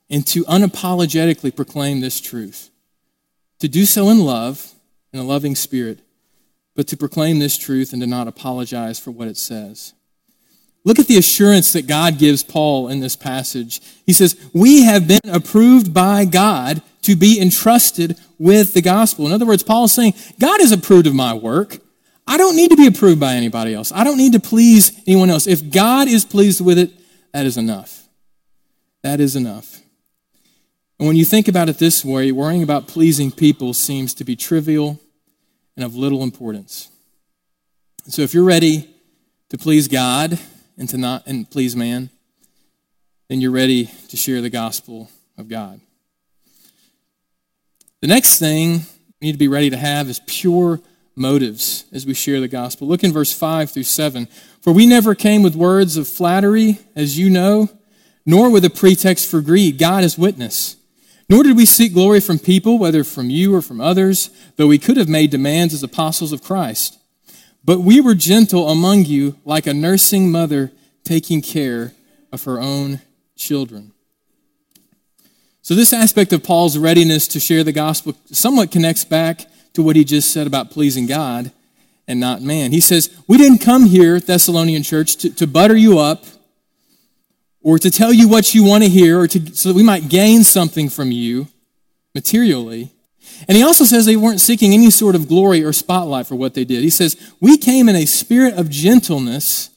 and 0.09 0.25
to 0.27 0.43
unapologetically 0.45 1.55
proclaim 1.55 2.01
this 2.01 2.19
truth. 2.19 2.69
To 3.59 3.67
do 3.67 3.85
so 3.85 4.09
in 4.09 4.19
love, 4.19 4.73
in 5.13 5.19
a 5.19 5.23
loving 5.23 5.55
spirit, 5.55 5.99
but 6.75 6.87
to 6.87 6.97
proclaim 6.97 7.39
this 7.39 7.57
truth 7.57 7.93
and 7.93 8.01
to 8.01 8.07
not 8.07 8.27
apologize 8.27 8.99
for 8.99 9.11
what 9.11 9.27
it 9.27 9.37
says. 9.37 9.93
Look 10.85 10.99
at 10.99 11.07
the 11.07 11.17
assurance 11.17 11.71
that 11.73 11.87
God 11.87 12.17
gives 12.17 12.43
Paul 12.43 12.89
in 12.89 12.99
this 12.99 13.15
passage. 13.15 13.81
He 14.05 14.13
says, 14.13 14.35
We 14.53 14.83
have 14.83 15.07
been 15.07 15.21
approved 15.25 15.93
by 15.93 16.25
God 16.25 16.81
to 17.03 17.15
be 17.15 17.39
entrusted 17.39 18.17
with 18.37 18.73
the 18.73 18.81
gospel. 18.81 19.25
In 19.25 19.31
other 19.31 19.45
words, 19.45 19.63
Paul 19.63 19.85
is 19.85 19.93
saying, 19.93 20.13
God 20.39 20.59
has 20.59 20.71
approved 20.71 21.07
of 21.07 21.15
my 21.15 21.33
work. 21.33 21.77
I 22.25 22.37
don't 22.37 22.55
need 22.55 22.71
to 22.71 22.77
be 22.77 22.87
approved 22.87 23.19
by 23.19 23.33
anybody 23.33 23.73
else. 23.73 23.91
I 23.91 24.03
don't 24.03 24.17
need 24.17 24.33
to 24.33 24.39
please 24.39 24.91
anyone 25.05 25.29
else. 25.29 25.45
If 25.47 25.71
God 25.71 26.07
is 26.07 26.23
pleased 26.23 26.61
with 26.61 26.77
it, 26.77 26.91
that 27.33 27.45
is 27.45 27.57
enough. 27.57 28.07
That 29.03 29.19
is 29.19 29.35
enough. 29.35 29.81
And 30.99 31.07
when 31.07 31.17
you 31.17 31.25
think 31.25 31.47
about 31.47 31.67
it 31.67 31.79
this 31.79 32.05
way, 32.05 32.31
worrying 32.31 32.63
about 32.63 32.87
pleasing 32.87 33.31
people 33.31 33.73
seems 33.73 34.13
to 34.13 34.23
be 34.23 34.35
trivial 34.35 35.01
and 35.75 35.85
of 35.85 35.95
little 35.95 36.23
importance. 36.23 36.89
So 38.07 38.21
if 38.21 38.33
you're 38.33 38.43
ready 38.43 38.89
to 39.49 39.57
please 39.57 39.87
God, 39.87 40.39
and 40.77 40.89
to 40.89 40.97
not 40.97 41.23
and 41.25 41.49
please 41.49 41.75
man, 41.75 42.09
then 43.29 43.41
you're 43.41 43.51
ready 43.51 43.89
to 44.09 44.17
share 44.17 44.41
the 44.41 44.49
gospel 44.49 45.09
of 45.37 45.47
God. 45.47 45.79
The 48.01 48.07
next 48.07 48.37
thing 48.39 48.81
we 49.21 49.27
need 49.27 49.31
to 49.31 49.37
be 49.37 49.47
ready 49.47 49.69
to 49.69 49.77
have 49.77 50.09
is 50.09 50.19
pure 50.27 50.81
motives 51.15 51.85
as 51.91 52.05
we 52.05 52.13
share 52.13 52.39
the 52.39 52.47
gospel. 52.47 52.87
Look 52.87 53.03
in 53.03 53.13
verse 53.13 53.31
5 53.33 53.71
through 53.71 53.83
7. 53.83 54.27
For 54.61 54.73
we 54.73 54.85
never 54.85 55.15
came 55.15 55.43
with 55.43 55.55
words 55.55 55.97
of 55.97 56.07
flattery, 56.07 56.79
as 56.95 57.17
you 57.17 57.29
know, 57.29 57.69
nor 58.25 58.49
with 58.49 58.65
a 58.65 58.69
pretext 58.69 59.29
for 59.29 59.41
greed. 59.41 59.77
God 59.77 60.03
is 60.03 60.17
witness. 60.17 60.75
Nor 61.29 61.43
did 61.43 61.55
we 61.55 61.65
seek 61.65 61.93
glory 61.93 62.19
from 62.19 62.39
people, 62.39 62.77
whether 62.77 63.03
from 63.03 63.29
you 63.29 63.55
or 63.55 63.61
from 63.61 63.79
others, 63.79 64.29
though 64.57 64.67
we 64.67 64.77
could 64.77 64.97
have 64.97 65.09
made 65.09 65.31
demands 65.31 65.73
as 65.73 65.83
apostles 65.83 66.31
of 66.31 66.43
Christ. 66.43 66.99
But 67.63 67.79
we 67.79 68.01
were 68.01 68.15
gentle 68.15 68.69
among 68.69 69.05
you, 69.05 69.37
like 69.45 69.67
a 69.67 69.73
nursing 69.73 70.31
mother 70.31 70.71
taking 71.03 71.41
care 71.41 71.93
of 72.31 72.43
her 72.43 72.59
own 72.59 73.01
children. 73.35 73.93
So, 75.61 75.75
this 75.75 75.93
aspect 75.93 76.33
of 76.33 76.43
Paul's 76.43 76.77
readiness 76.77 77.27
to 77.29 77.39
share 77.39 77.63
the 77.63 77.71
gospel 77.71 78.15
somewhat 78.25 78.69
connects 78.69 79.05
back 79.05 79.47
to 79.73 79.81
what 79.81 79.95
he 79.95 80.03
just 80.03 80.33
said 80.33 80.45
about 80.45 80.71
pleasing 80.71 81.05
God 81.05 81.51
and 82.05 82.19
not 82.19 82.41
man. 82.41 82.71
He 82.71 82.81
says, 82.81 83.09
We 83.27 83.37
didn't 83.37 83.59
come 83.59 83.85
here, 83.85 84.19
Thessalonian 84.19 84.83
church, 84.83 85.15
to, 85.17 85.29
to 85.35 85.47
butter 85.47 85.77
you 85.77 85.99
up 85.99 86.25
or 87.61 87.79
to 87.79 87.89
tell 87.89 88.11
you 88.11 88.27
what 88.27 88.53
you 88.53 88.65
want 88.65 88.83
to 88.83 88.89
hear 88.89 89.21
or 89.21 89.27
to, 89.27 89.55
so 89.55 89.69
that 89.69 89.75
we 89.75 89.83
might 89.83 90.09
gain 90.09 90.43
something 90.43 90.89
from 90.89 91.11
you 91.11 91.47
materially. 92.13 92.91
And 93.47 93.57
he 93.57 93.63
also 93.63 93.83
says 93.83 94.05
they 94.05 94.15
weren't 94.15 94.41
seeking 94.41 94.73
any 94.73 94.89
sort 94.89 95.15
of 95.15 95.27
glory 95.27 95.63
or 95.63 95.73
spotlight 95.73 96.27
for 96.27 96.35
what 96.35 96.53
they 96.53 96.65
did. 96.65 96.83
He 96.83 96.89
says, 96.89 97.33
We 97.39 97.57
came 97.57 97.89
in 97.89 97.95
a 97.95 98.05
spirit 98.05 98.55
of 98.55 98.69
gentleness, 98.69 99.69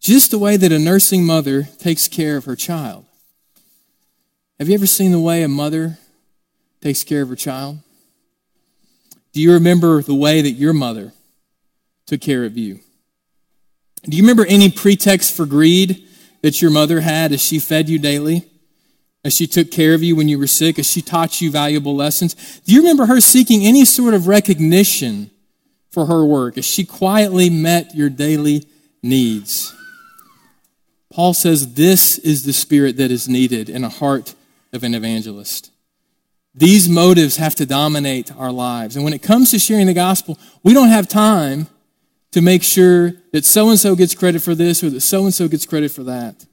just 0.00 0.30
the 0.30 0.38
way 0.38 0.56
that 0.56 0.72
a 0.72 0.78
nursing 0.78 1.24
mother 1.24 1.64
takes 1.78 2.08
care 2.08 2.36
of 2.36 2.44
her 2.44 2.56
child. 2.56 3.06
Have 4.58 4.68
you 4.68 4.74
ever 4.74 4.86
seen 4.86 5.12
the 5.12 5.20
way 5.20 5.42
a 5.42 5.48
mother 5.48 5.98
takes 6.80 7.04
care 7.04 7.22
of 7.22 7.28
her 7.28 7.36
child? 7.36 7.78
Do 9.32 9.40
you 9.40 9.52
remember 9.52 10.02
the 10.02 10.14
way 10.14 10.42
that 10.42 10.50
your 10.50 10.72
mother 10.72 11.12
took 12.06 12.20
care 12.20 12.44
of 12.44 12.58
you? 12.58 12.80
Do 14.04 14.16
you 14.16 14.22
remember 14.22 14.46
any 14.46 14.70
pretext 14.70 15.36
for 15.36 15.46
greed 15.46 16.06
that 16.42 16.60
your 16.60 16.70
mother 16.70 17.00
had 17.00 17.32
as 17.32 17.40
she 17.40 17.58
fed 17.58 17.88
you 17.88 17.98
daily? 17.98 18.49
As 19.24 19.34
she 19.34 19.46
took 19.46 19.70
care 19.70 19.94
of 19.94 20.02
you 20.02 20.16
when 20.16 20.28
you 20.28 20.38
were 20.38 20.46
sick, 20.46 20.78
as 20.78 20.90
she 20.90 21.02
taught 21.02 21.40
you 21.40 21.50
valuable 21.50 21.94
lessons. 21.94 22.60
Do 22.60 22.72
you 22.72 22.80
remember 22.80 23.06
her 23.06 23.20
seeking 23.20 23.64
any 23.64 23.84
sort 23.84 24.14
of 24.14 24.26
recognition 24.26 25.30
for 25.90 26.06
her 26.06 26.24
work 26.24 26.56
as 26.56 26.64
she 26.64 26.84
quietly 26.84 27.50
met 27.50 27.94
your 27.94 28.08
daily 28.08 28.66
needs? 29.02 29.74
Paul 31.12 31.34
says 31.34 31.74
this 31.74 32.18
is 32.18 32.44
the 32.44 32.52
spirit 32.52 32.96
that 32.96 33.10
is 33.10 33.28
needed 33.28 33.68
in 33.68 33.84
a 33.84 33.88
heart 33.88 34.34
of 34.72 34.84
an 34.84 34.94
evangelist. 34.94 35.70
These 36.54 36.88
motives 36.88 37.36
have 37.36 37.54
to 37.56 37.66
dominate 37.66 38.34
our 38.36 38.52
lives. 38.52 38.96
And 38.96 39.04
when 39.04 39.12
it 39.12 39.22
comes 39.22 39.50
to 39.50 39.58
sharing 39.58 39.86
the 39.86 39.94
gospel, 39.94 40.38
we 40.62 40.72
don't 40.72 40.88
have 40.88 41.08
time 41.08 41.66
to 42.32 42.40
make 42.40 42.62
sure 42.62 43.12
that 43.32 43.44
so 43.44 43.70
and 43.70 43.78
so 43.78 43.96
gets 43.96 44.14
credit 44.14 44.40
for 44.40 44.54
this 44.54 44.82
or 44.82 44.90
that 44.90 45.00
so 45.00 45.24
and 45.24 45.34
so 45.34 45.48
gets 45.48 45.66
credit 45.66 45.90
for 45.90 46.04
that. 46.04 46.46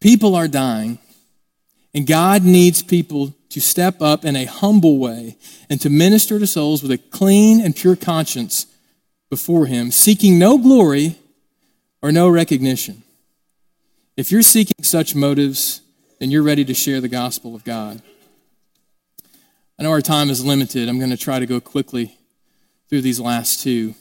People 0.00 0.34
are 0.34 0.48
dying 0.48 0.98
and 1.96 2.06
God 2.06 2.44
needs 2.44 2.82
people 2.82 3.34
to 3.48 3.58
step 3.58 4.02
up 4.02 4.22
in 4.22 4.36
a 4.36 4.44
humble 4.44 4.98
way 4.98 5.38
and 5.70 5.80
to 5.80 5.88
minister 5.88 6.38
to 6.38 6.46
souls 6.46 6.82
with 6.82 6.92
a 6.92 6.98
clean 6.98 7.58
and 7.58 7.74
pure 7.74 7.96
conscience 7.96 8.66
before 9.30 9.64
Him, 9.64 9.90
seeking 9.90 10.38
no 10.38 10.58
glory 10.58 11.16
or 12.02 12.12
no 12.12 12.28
recognition. 12.28 13.02
If 14.14 14.30
you're 14.30 14.42
seeking 14.42 14.84
such 14.84 15.14
motives, 15.14 15.80
then 16.20 16.30
you're 16.30 16.42
ready 16.42 16.66
to 16.66 16.74
share 16.74 17.00
the 17.00 17.08
gospel 17.08 17.54
of 17.54 17.64
God. 17.64 18.02
I 19.78 19.82
know 19.82 19.90
our 19.90 20.02
time 20.02 20.28
is 20.28 20.44
limited. 20.44 20.90
I'm 20.90 20.98
going 20.98 21.10
to 21.10 21.16
try 21.16 21.38
to 21.38 21.46
go 21.46 21.60
quickly 21.60 22.18
through 22.90 23.00
these 23.00 23.20
last 23.20 23.62
two. 23.62 23.94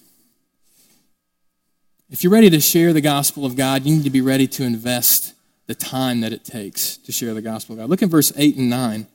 if 2.09 2.23
you're 2.23 2.33
ready 2.33 2.49
to 2.49 2.59
share 2.59 2.91
the 2.91 2.99
gospel 2.99 3.45
of 3.45 3.55
God, 3.55 3.85
you 3.85 3.95
need 3.95 4.03
to 4.03 4.09
be 4.09 4.19
ready 4.21 4.47
to 4.47 4.63
invest 4.63 5.34
the 5.67 5.75
time 5.75 6.21
that 6.21 6.33
it 6.33 6.43
takes 6.43 6.97
to 6.97 7.11
share 7.11 7.33
the 7.33 7.41
gospel 7.41 7.73
of 7.73 7.79
God. 7.79 7.89
Look 7.89 8.03
at 8.03 8.09
verse 8.09 8.31
8 8.35 8.57
and 8.57 8.69
9. 8.69 9.07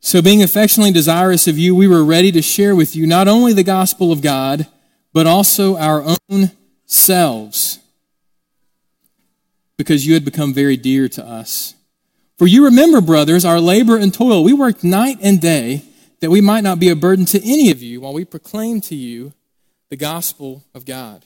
So, 0.00 0.22
being 0.22 0.42
affectionately 0.42 0.92
desirous 0.92 1.48
of 1.48 1.58
you, 1.58 1.74
we 1.74 1.88
were 1.88 2.04
ready 2.04 2.30
to 2.32 2.42
share 2.42 2.76
with 2.76 2.94
you 2.94 3.06
not 3.06 3.28
only 3.28 3.52
the 3.52 3.64
gospel 3.64 4.12
of 4.12 4.22
God, 4.22 4.66
but 5.12 5.26
also 5.26 5.76
our 5.76 6.02
own 6.02 6.52
selves, 6.84 7.80
because 9.76 10.06
you 10.06 10.14
had 10.14 10.24
become 10.24 10.52
very 10.52 10.76
dear 10.76 11.08
to 11.08 11.24
us. 11.24 11.74
For 12.38 12.46
you 12.46 12.64
remember, 12.66 13.00
brothers, 13.00 13.44
our 13.44 13.60
labor 13.60 13.96
and 13.96 14.12
toil. 14.12 14.44
We 14.44 14.52
worked 14.52 14.84
night 14.84 15.18
and 15.22 15.40
day 15.40 15.82
that 16.20 16.30
we 16.30 16.40
might 16.40 16.62
not 16.62 16.78
be 16.78 16.90
a 16.90 16.96
burden 16.96 17.24
to 17.26 17.42
any 17.42 17.70
of 17.70 17.82
you 17.82 18.02
while 18.02 18.12
we 18.12 18.24
proclaim 18.24 18.80
to 18.82 18.94
you 18.94 19.32
the 19.88 19.96
gospel 19.96 20.64
of 20.74 20.84
God. 20.84 21.24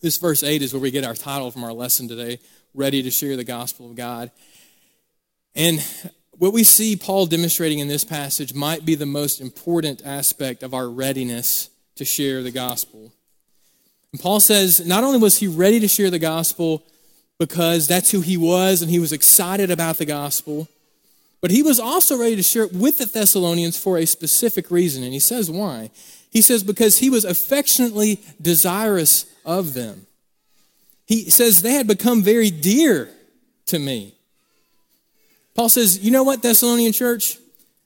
This 0.00 0.16
verse 0.16 0.42
8 0.42 0.62
is 0.62 0.72
where 0.72 0.80
we 0.80 0.90
get 0.90 1.04
our 1.04 1.14
title 1.14 1.50
from 1.50 1.64
our 1.64 1.72
lesson 1.72 2.08
today 2.08 2.40
ready 2.74 3.02
to 3.02 3.10
share 3.10 3.36
the 3.36 3.44
gospel 3.44 3.90
of 3.90 3.96
God. 3.96 4.30
And 5.54 5.84
what 6.32 6.52
we 6.52 6.64
see 6.64 6.96
Paul 6.96 7.26
demonstrating 7.26 7.80
in 7.80 7.88
this 7.88 8.04
passage 8.04 8.54
might 8.54 8.84
be 8.84 8.94
the 8.94 9.06
most 9.06 9.40
important 9.40 10.02
aspect 10.04 10.62
of 10.62 10.72
our 10.72 10.88
readiness 10.88 11.68
to 11.96 12.04
share 12.04 12.42
the 12.42 12.50
gospel. 12.50 13.12
And 14.12 14.20
Paul 14.20 14.40
says 14.40 14.84
not 14.86 15.04
only 15.04 15.18
was 15.18 15.38
he 15.38 15.46
ready 15.46 15.80
to 15.80 15.88
share 15.88 16.10
the 16.10 16.18
gospel 16.18 16.82
because 17.38 17.86
that's 17.86 18.10
who 18.10 18.20
he 18.20 18.36
was 18.36 18.82
and 18.82 18.90
he 18.90 18.98
was 18.98 19.12
excited 19.12 19.70
about 19.70 19.98
the 19.98 20.06
gospel, 20.06 20.68
but 21.40 21.50
he 21.50 21.62
was 21.62 21.80
also 21.80 22.18
ready 22.18 22.36
to 22.36 22.42
share 22.42 22.64
it 22.64 22.72
with 22.72 22.98
the 22.98 23.06
Thessalonians 23.06 23.78
for 23.78 23.98
a 23.98 24.06
specific 24.06 24.70
reason. 24.70 25.02
And 25.02 25.12
he 25.12 25.20
says 25.20 25.50
why. 25.50 25.90
He 26.30 26.42
says 26.42 26.62
because 26.62 26.98
he 26.98 27.10
was 27.10 27.24
affectionately 27.24 28.20
desirous 28.40 29.26
of 29.44 29.74
them. 29.74 30.06
He 31.10 31.28
says 31.28 31.60
they 31.60 31.72
had 31.72 31.88
become 31.88 32.22
very 32.22 32.52
dear 32.52 33.08
to 33.66 33.80
me. 33.80 34.14
Paul 35.56 35.68
says, 35.68 35.98
You 35.98 36.12
know 36.12 36.22
what, 36.22 36.40
Thessalonian 36.40 36.92
church? 36.92 37.36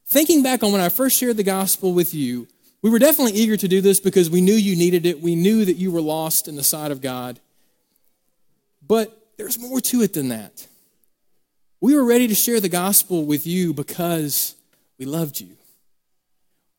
Thinking 0.06 0.42
back 0.42 0.62
on 0.62 0.72
when 0.72 0.82
I 0.82 0.90
first 0.90 1.18
shared 1.18 1.38
the 1.38 1.42
gospel 1.42 1.94
with 1.94 2.12
you, 2.12 2.46
we 2.82 2.90
were 2.90 2.98
definitely 2.98 3.32
eager 3.32 3.56
to 3.56 3.66
do 3.66 3.80
this 3.80 3.98
because 3.98 4.28
we 4.28 4.42
knew 4.42 4.52
you 4.52 4.76
needed 4.76 5.06
it. 5.06 5.22
We 5.22 5.36
knew 5.36 5.64
that 5.64 5.78
you 5.78 5.90
were 5.90 6.02
lost 6.02 6.48
in 6.48 6.56
the 6.56 6.62
sight 6.62 6.90
of 6.90 7.00
God. 7.00 7.40
But 8.86 9.18
there's 9.38 9.58
more 9.58 9.80
to 9.80 10.02
it 10.02 10.12
than 10.12 10.28
that. 10.28 10.68
We 11.80 11.96
were 11.96 12.04
ready 12.04 12.28
to 12.28 12.34
share 12.34 12.60
the 12.60 12.68
gospel 12.68 13.24
with 13.24 13.46
you 13.46 13.72
because 13.72 14.54
we 14.98 15.06
loved 15.06 15.40
you. 15.40 15.56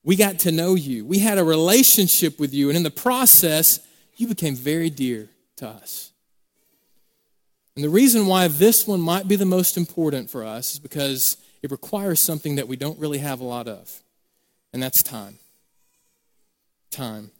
We 0.03 0.15
got 0.15 0.37
to 0.41 0.51
know 0.51 0.75
you. 0.75 1.07
We 1.07 1.17
had 1.17 1.39
a 1.39 1.43
relationship 1.43 2.39
with 2.39 2.53
you. 2.53 2.69
And 2.69 2.77
in 2.77 2.83
the 2.83 2.91
process, 2.91 3.79
you 4.15 4.27
became 4.27 4.55
very 4.55 4.91
dear 4.91 5.27
to 5.55 5.69
us. 5.69 6.11
And 7.75 7.83
the 7.83 7.89
reason 7.89 8.27
why 8.27 8.47
this 8.47 8.87
one 8.87 9.01
might 9.01 9.27
be 9.27 9.35
the 9.35 9.45
most 9.45 9.75
important 9.75 10.29
for 10.29 10.43
us 10.43 10.73
is 10.73 10.79
because 10.79 11.37
it 11.61 11.71
requires 11.71 12.21
something 12.21 12.55
that 12.55 12.67
we 12.67 12.77
don't 12.77 12.97
really 12.99 13.17
have 13.17 13.41
a 13.41 13.43
lot 13.43 13.67
of, 13.67 14.01
and 14.71 14.81
that's 14.81 15.03
time. 15.03 15.39
Time. 16.89 17.31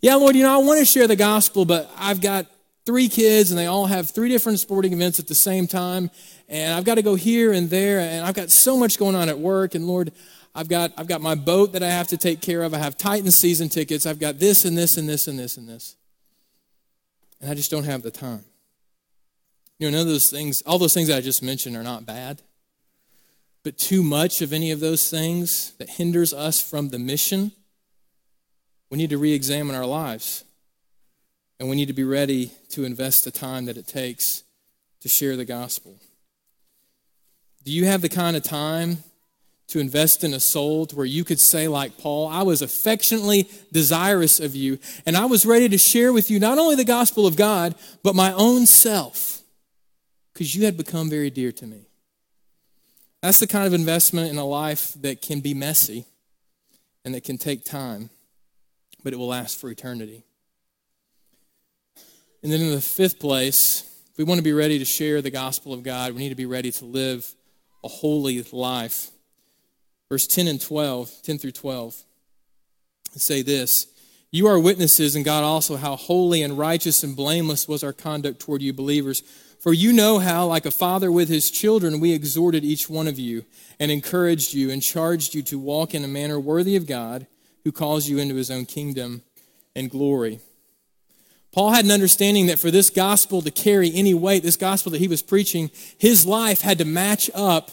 Yeah, 0.00 0.16
Lord, 0.16 0.34
you 0.34 0.42
know, 0.42 0.52
I 0.52 0.64
want 0.64 0.80
to 0.80 0.84
share 0.84 1.06
the 1.06 1.16
gospel, 1.16 1.64
but 1.64 1.90
I've 1.96 2.20
got 2.20 2.46
three 2.84 3.08
kids 3.08 3.50
and 3.50 3.58
they 3.58 3.66
all 3.66 3.86
have 3.86 4.10
three 4.10 4.28
different 4.28 4.58
sporting 4.58 4.92
events 4.92 5.20
at 5.20 5.28
the 5.28 5.34
same 5.34 5.66
time, 5.68 6.10
and 6.48 6.74
I've 6.74 6.84
got 6.84 6.96
to 6.96 7.02
go 7.02 7.14
here 7.14 7.52
and 7.52 7.70
there, 7.70 8.00
and 8.00 8.24
I've 8.24 8.34
got 8.34 8.50
so 8.50 8.76
much 8.76 8.98
going 8.98 9.14
on 9.14 9.28
at 9.28 9.38
work, 9.38 9.76
and 9.76 9.86
Lord, 9.86 10.10
I've 10.54 10.68
got, 10.68 10.92
I've 10.96 11.06
got 11.06 11.20
my 11.20 11.34
boat 11.34 11.72
that 11.72 11.82
I 11.82 11.90
have 11.90 12.08
to 12.08 12.16
take 12.16 12.40
care 12.40 12.62
of. 12.62 12.74
I 12.74 12.78
have 12.78 12.96
Titan 12.96 13.30
season 13.30 13.68
tickets. 13.68 14.06
I've 14.06 14.20
got 14.20 14.38
this 14.38 14.64
and 14.64 14.78
this 14.78 14.96
and 14.96 15.08
this 15.08 15.26
and 15.26 15.38
this 15.38 15.56
and 15.56 15.68
this. 15.68 15.96
And 17.40 17.50
I 17.50 17.54
just 17.54 17.70
don't 17.70 17.84
have 17.84 18.02
the 18.02 18.10
time. 18.10 18.44
You 19.84 19.90
know, 19.90 19.98
none 19.98 20.06
of 20.06 20.12
those 20.14 20.30
things, 20.30 20.62
all 20.62 20.78
those 20.78 20.94
things 20.94 21.10
I 21.10 21.20
just 21.20 21.42
mentioned 21.42 21.76
are 21.76 21.82
not 21.82 22.06
bad. 22.06 22.40
But 23.64 23.76
too 23.76 24.02
much 24.02 24.40
of 24.40 24.50
any 24.50 24.70
of 24.70 24.80
those 24.80 25.10
things 25.10 25.72
that 25.72 25.90
hinders 25.90 26.32
us 26.32 26.62
from 26.62 26.88
the 26.88 26.98
mission, 26.98 27.52
we 28.88 28.96
need 28.96 29.10
to 29.10 29.18
re 29.18 29.34
examine 29.34 29.76
our 29.76 29.84
lives. 29.84 30.42
And 31.60 31.68
we 31.68 31.76
need 31.76 31.88
to 31.88 31.92
be 31.92 32.02
ready 32.02 32.50
to 32.70 32.84
invest 32.84 33.24
the 33.24 33.30
time 33.30 33.66
that 33.66 33.76
it 33.76 33.86
takes 33.86 34.44
to 35.02 35.08
share 35.10 35.36
the 35.36 35.44
gospel. 35.44 35.96
Do 37.62 37.70
you 37.70 37.84
have 37.84 38.00
the 38.00 38.08
kind 38.08 38.38
of 38.38 38.42
time 38.42 39.04
to 39.66 39.80
invest 39.80 40.24
in 40.24 40.32
a 40.32 40.40
soul 40.40 40.86
to 40.86 40.96
where 40.96 41.04
you 41.04 41.24
could 41.24 41.40
say, 41.40 41.68
like 41.68 41.98
Paul, 41.98 42.28
I 42.28 42.42
was 42.42 42.62
affectionately 42.62 43.50
desirous 43.70 44.40
of 44.40 44.56
you, 44.56 44.78
and 45.04 45.14
I 45.14 45.26
was 45.26 45.44
ready 45.44 45.68
to 45.68 45.76
share 45.76 46.10
with 46.10 46.30
you 46.30 46.40
not 46.40 46.56
only 46.56 46.74
the 46.74 46.84
gospel 46.84 47.26
of 47.26 47.36
God, 47.36 47.74
but 48.02 48.14
my 48.14 48.32
own 48.32 48.64
self, 48.64 49.43
because 50.34 50.54
you 50.54 50.66
had 50.66 50.76
become 50.76 51.08
very 51.08 51.30
dear 51.30 51.52
to 51.52 51.66
me. 51.66 51.86
That's 53.22 53.40
the 53.40 53.46
kind 53.46 53.66
of 53.66 53.72
investment 53.72 54.30
in 54.30 54.36
a 54.36 54.44
life 54.44 54.92
that 55.00 55.22
can 55.22 55.40
be 55.40 55.54
messy 55.54 56.04
and 57.06 57.14
that 57.14 57.24
can 57.24 57.38
take 57.38 57.64
time, 57.64 58.10
but 59.02 59.14
it 59.14 59.16
will 59.16 59.28
last 59.28 59.58
for 59.58 59.70
eternity. 59.70 60.24
And 62.42 62.52
then 62.52 62.60
in 62.60 62.72
the 62.72 62.82
fifth 62.82 63.18
place, 63.18 63.90
if 64.12 64.18
we 64.18 64.24
want 64.24 64.38
to 64.38 64.44
be 64.44 64.52
ready 64.52 64.78
to 64.78 64.84
share 64.84 65.22
the 65.22 65.30
gospel 65.30 65.72
of 65.72 65.82
God, 65.82 66.12
we 66.12 66.18
need 66.18 66.28
to 66.28 66.34
be 66.34 66.44
ready 66.44 66.70
to 66.72 66.84
live 66.84 67.34
a 67.82 67.88
holy 67.88 68.42
life 68.52 69.10
verse 70.14 70.26
10 70.28 70.46
and 70.46 70.60
12, 70.60 71.10
10 71.22 71.38
through 71.38 71.50
12, 71.50 71.96
say 73.16 73.42
this 73.42 73.88
You 74.30 74.46
are 74.46 74.58
witnesses, 74.58 75.16
and 75.16 75.24
God 75.24 75.42
also, 75.42 75.76
how 75.76 75.96
holy 75.96 76.42
and 76.42 76.56
righteous 76.56 77.02
and 77.02 77.16
blameless 77.16 77.66
was 77.66 77.82
our 77.82 77.92
conduct 77.92 78.40
toward 78.40 78.62
you, 78.62 78.72
believers. 78.72 79.22
For 79.64 79.72
you 79.72 79.94
know 79.94 80.18
how, 80.18 80.44
like 80.44 80.66
a 80.66 80.70
father 80.70 81.10
with 81.10 81.30
his 81.30 81.50
children, 81.50 81.98
we 81.98 82.12
exhorted 82.12 82.66
each 82.66 82.90
one 82.90 83.08
of 83.08 83.18
you 83.18 83.46
and 83.80 83.90
encouraged 83.90 84.52
you 84.52 84.70
and 84.70 84.82
charged 84.82 85.34
you 85.34 85.40
to 85.44 85.58
walk 85.58 85.94
in 85.94 86.04
a 86.04 86.06
manner 86.06 86.38
worthy 86.38 86.76
of 86.76 86.86
God, 86.86 87.26
who 87.64 87.72
calls 87.72 88.06
you 88.06 88.18
into 88.18 88.34
his 88.34 88.50
own 88.50 88.66
kingdom 88.66 89.22
and 89.74 89.90
glory. 89.90 90.40
Paul 91.50 91.70
had 91.70 91.86
an 91.86 91.92
understanding 91.92 92.44
that 92.48 92.58
for 92.58 92.70
this 92.70 92.90
gospel 92.90 93.40
to 93.40 93.50
carry 93.50 93.90
any 93.94 94.12
weight, 94.12 94.42
this 94.42 94.58
gospel 94.58 94.92
that 94.92 95.00
he 95.00 95.08
was 95.08 95.22
preaching, 95.22 95.70
his 95.96 96.26
life 96.26 96.60
had 96.60 96.76
to 96.76 96.84
match 96.84 97.30
up 97.34 97.70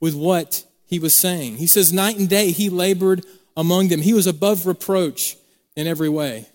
with 0.00 0.14
what 0.14 0.64
he 0.86 0.98
was 0.98 1.20
saying. 1.20 1.58
He 1.58 1.66
says, 1.66 1.92
Night 1.92 2.18
and 2.18 2.30
day 2.30 2.50
he 2.50 2.70
labored 2.70 3.26
among 3.58 3.88
them. 3.88 4.00
He 4.00 4.14
was 4.14 4.26
above 4.26 4.66
reproach 4.66 5.36
in 5.76 5.86
every 5.86 6.08
way. 6.08 6.48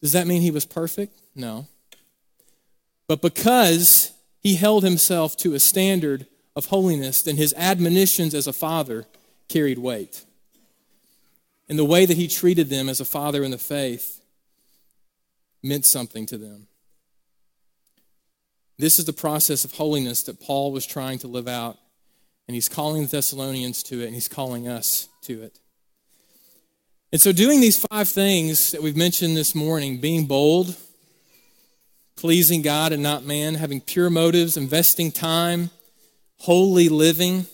Does 0.00 0.12
that 0.12 0.28
mean 0.28 0.40
he 0.40 0.52
was 0.52 0.64
perfect? 0.64 1.20
No. 1.34 1.66
But 3.08 3.20
because 3.20 4.12
he 4.40 4.56
held 4.56 4.84
himself 4.84 5.36
to 5.38 5.54
a 5.54 5.60
standard 5.60 6.26
of 6.54 6.66
holiness, 6.66 7.22
then 7.22 7.36
his 7.36 7.54
admonitions 7.56 8.34
as 8.34 8.46
a 8.46 8.52
father 8.52 9.06
carried 9.48 9.78
weight. 9.78 10.24
And 11.68 11.78
the 11.78 11.84
way 11.84 12.06
that 12.06 12.16
he 12.16 12.28
treated 12.28 12.68
them 12.68 12.88
as 12.88 13.00
a 13.00 13.04
father 13.04 13.42
in 13.44 13.50
the 13.50 13.58
faith 13.58 14.20
meant 15.62 15.86
something 15.86 16.26
to 16.26 16.38
them. 16.38 16.66
This 18.78 18.98
is 18.98 19.04
the 19.04 19.12
process 19.12 19.64
of 19.64 19.72
holiness 19.72 20.22
that 20.24 20.40
Paul 20.40 20.72
was 20.72 20.86
trying 20.86 21.18
to 21.20 21.28
live 21.28 21.46
out 21.46 21.78
and 22.48 22.54
he's 22.54 22.68
calling 22.68 23.02
the 23.02 23.08
Thessalonians 23.08 23.82
to 23.84 24.02
it, 24.02 24.06
and 24.06 24.14
he's 24.14 24.28
calling 24.28 24.68
us 24.68 25.08
to 25.22 25.42
it. 25.42 25.58
And 27.12 27.20
so, 27.20 27.32
doing 27.32 27.60
these 27.60 27.78
five 27.78 28.08
things 28.08 28.72
that 28.72 28.82
we've 28.82 28.96
mentioned 28.96 29.36
this 29.36 29.54
morning 29.54 30.00
being 30.00 30.26
bold, 30.26 30.76
pleasing 32.22 32.62
God 32.62 32.92
and 32.92 33.02
not 33.02 33.24
man, 33.24 33.56
having 33.56 33.80
pure 33.80 34.08
motives, 34.08 34.56
investing 34.56 35.10
time, 35.10 35.70
holy 36.38 36.88
living. 36.88 37.46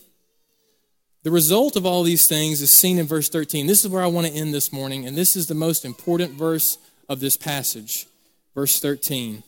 The 1.22 1.30
result 1.30 1.74
of 1.74 1.86
all 1.86 2.02
these 2.02 2.28
things 2.28 2.60
is 2.60 2.70
seen 2.70 2.98
in 2.98 3.06
verse 3.06 3.30
13. 3.30 3.66
This 3.66 3.82
is 3.82 3.90
where 3.90 4.02
I 4.02 4.08
want 4.08 4.26
to 4.26 4.32
end 4.34 4.52
this 4.52 4.70
morning, 4.70 5.06
and 5.06 5.16
this 5.16 5.36
is 5.36 5.46
the 5.46 5.54
most 5.54 5.86
important 5.86 6.32
verse 6.32 6.76
of 7.08 7.18
this 7.18 7.34
passage. 7.34 8.06
Verse 8.54 8.78
13. 8.78 9.42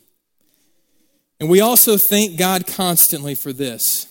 And 1.39 1.51
we 1.51 1.61
also 1.61 1.97
thank 1.97 2.39
God 2.39 2.65
constantly 2.65 3.35
for 3.35 3.53
this 3.53 4.07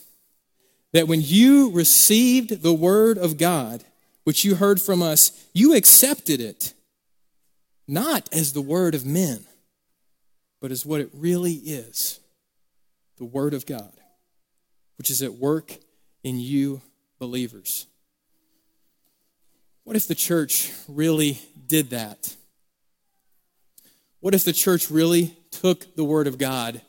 that 0.92 1.08
when 1.08 1.22
you 1.22 1.72
received 1.72 2.62
the 2.62 2.72
word 2.72 3.18
of 3.18 3.36
God, 3.36 3.82
which 4.22 4.44
you 4.44 4.54
heard 4.54 4.80
from 4.80 5.02
us, 5.02 5.44
you 5.52 5.74
accepted 5.74 6.40
it 6.40 6.72
not 7.88 8.28
as 8.32 8.52
the 8.52 8.62
word 8.62 8.94
of 8.94 9.04
men, 9.04 9.44
but 10.60 10.70
is 10.70 10.86
what 10.86 11.00
it 11.00 11.10
really 11.12 11.54
is 11.54 12.20
the 13.18 13.24
word 13.24 13.54
of 13.54 13.66
God, 13.66 13.92
which 14.96 15.10
is 15.10 15.22
at 15.22 15.34
work 15.34 15.76
in 16.22 16.38
you 16.40 16.80
believers. 17.18 17.86
What 19.84 19.96
if 19.96 20.08
the 20.08 20.14
church 20.14 20.72
really 20.88 21.38
did 21.66 21.90
that? 21.90 22.36
What 24.20 24.34
if 24.34 24.44
the 24.44 24.52
church 24.52 24.90
really 24.90 25.36
took 25.50 25.94
the 25.96 26.04
word 26.04 26.26
of 26.26 26.38
God 26.38 26.80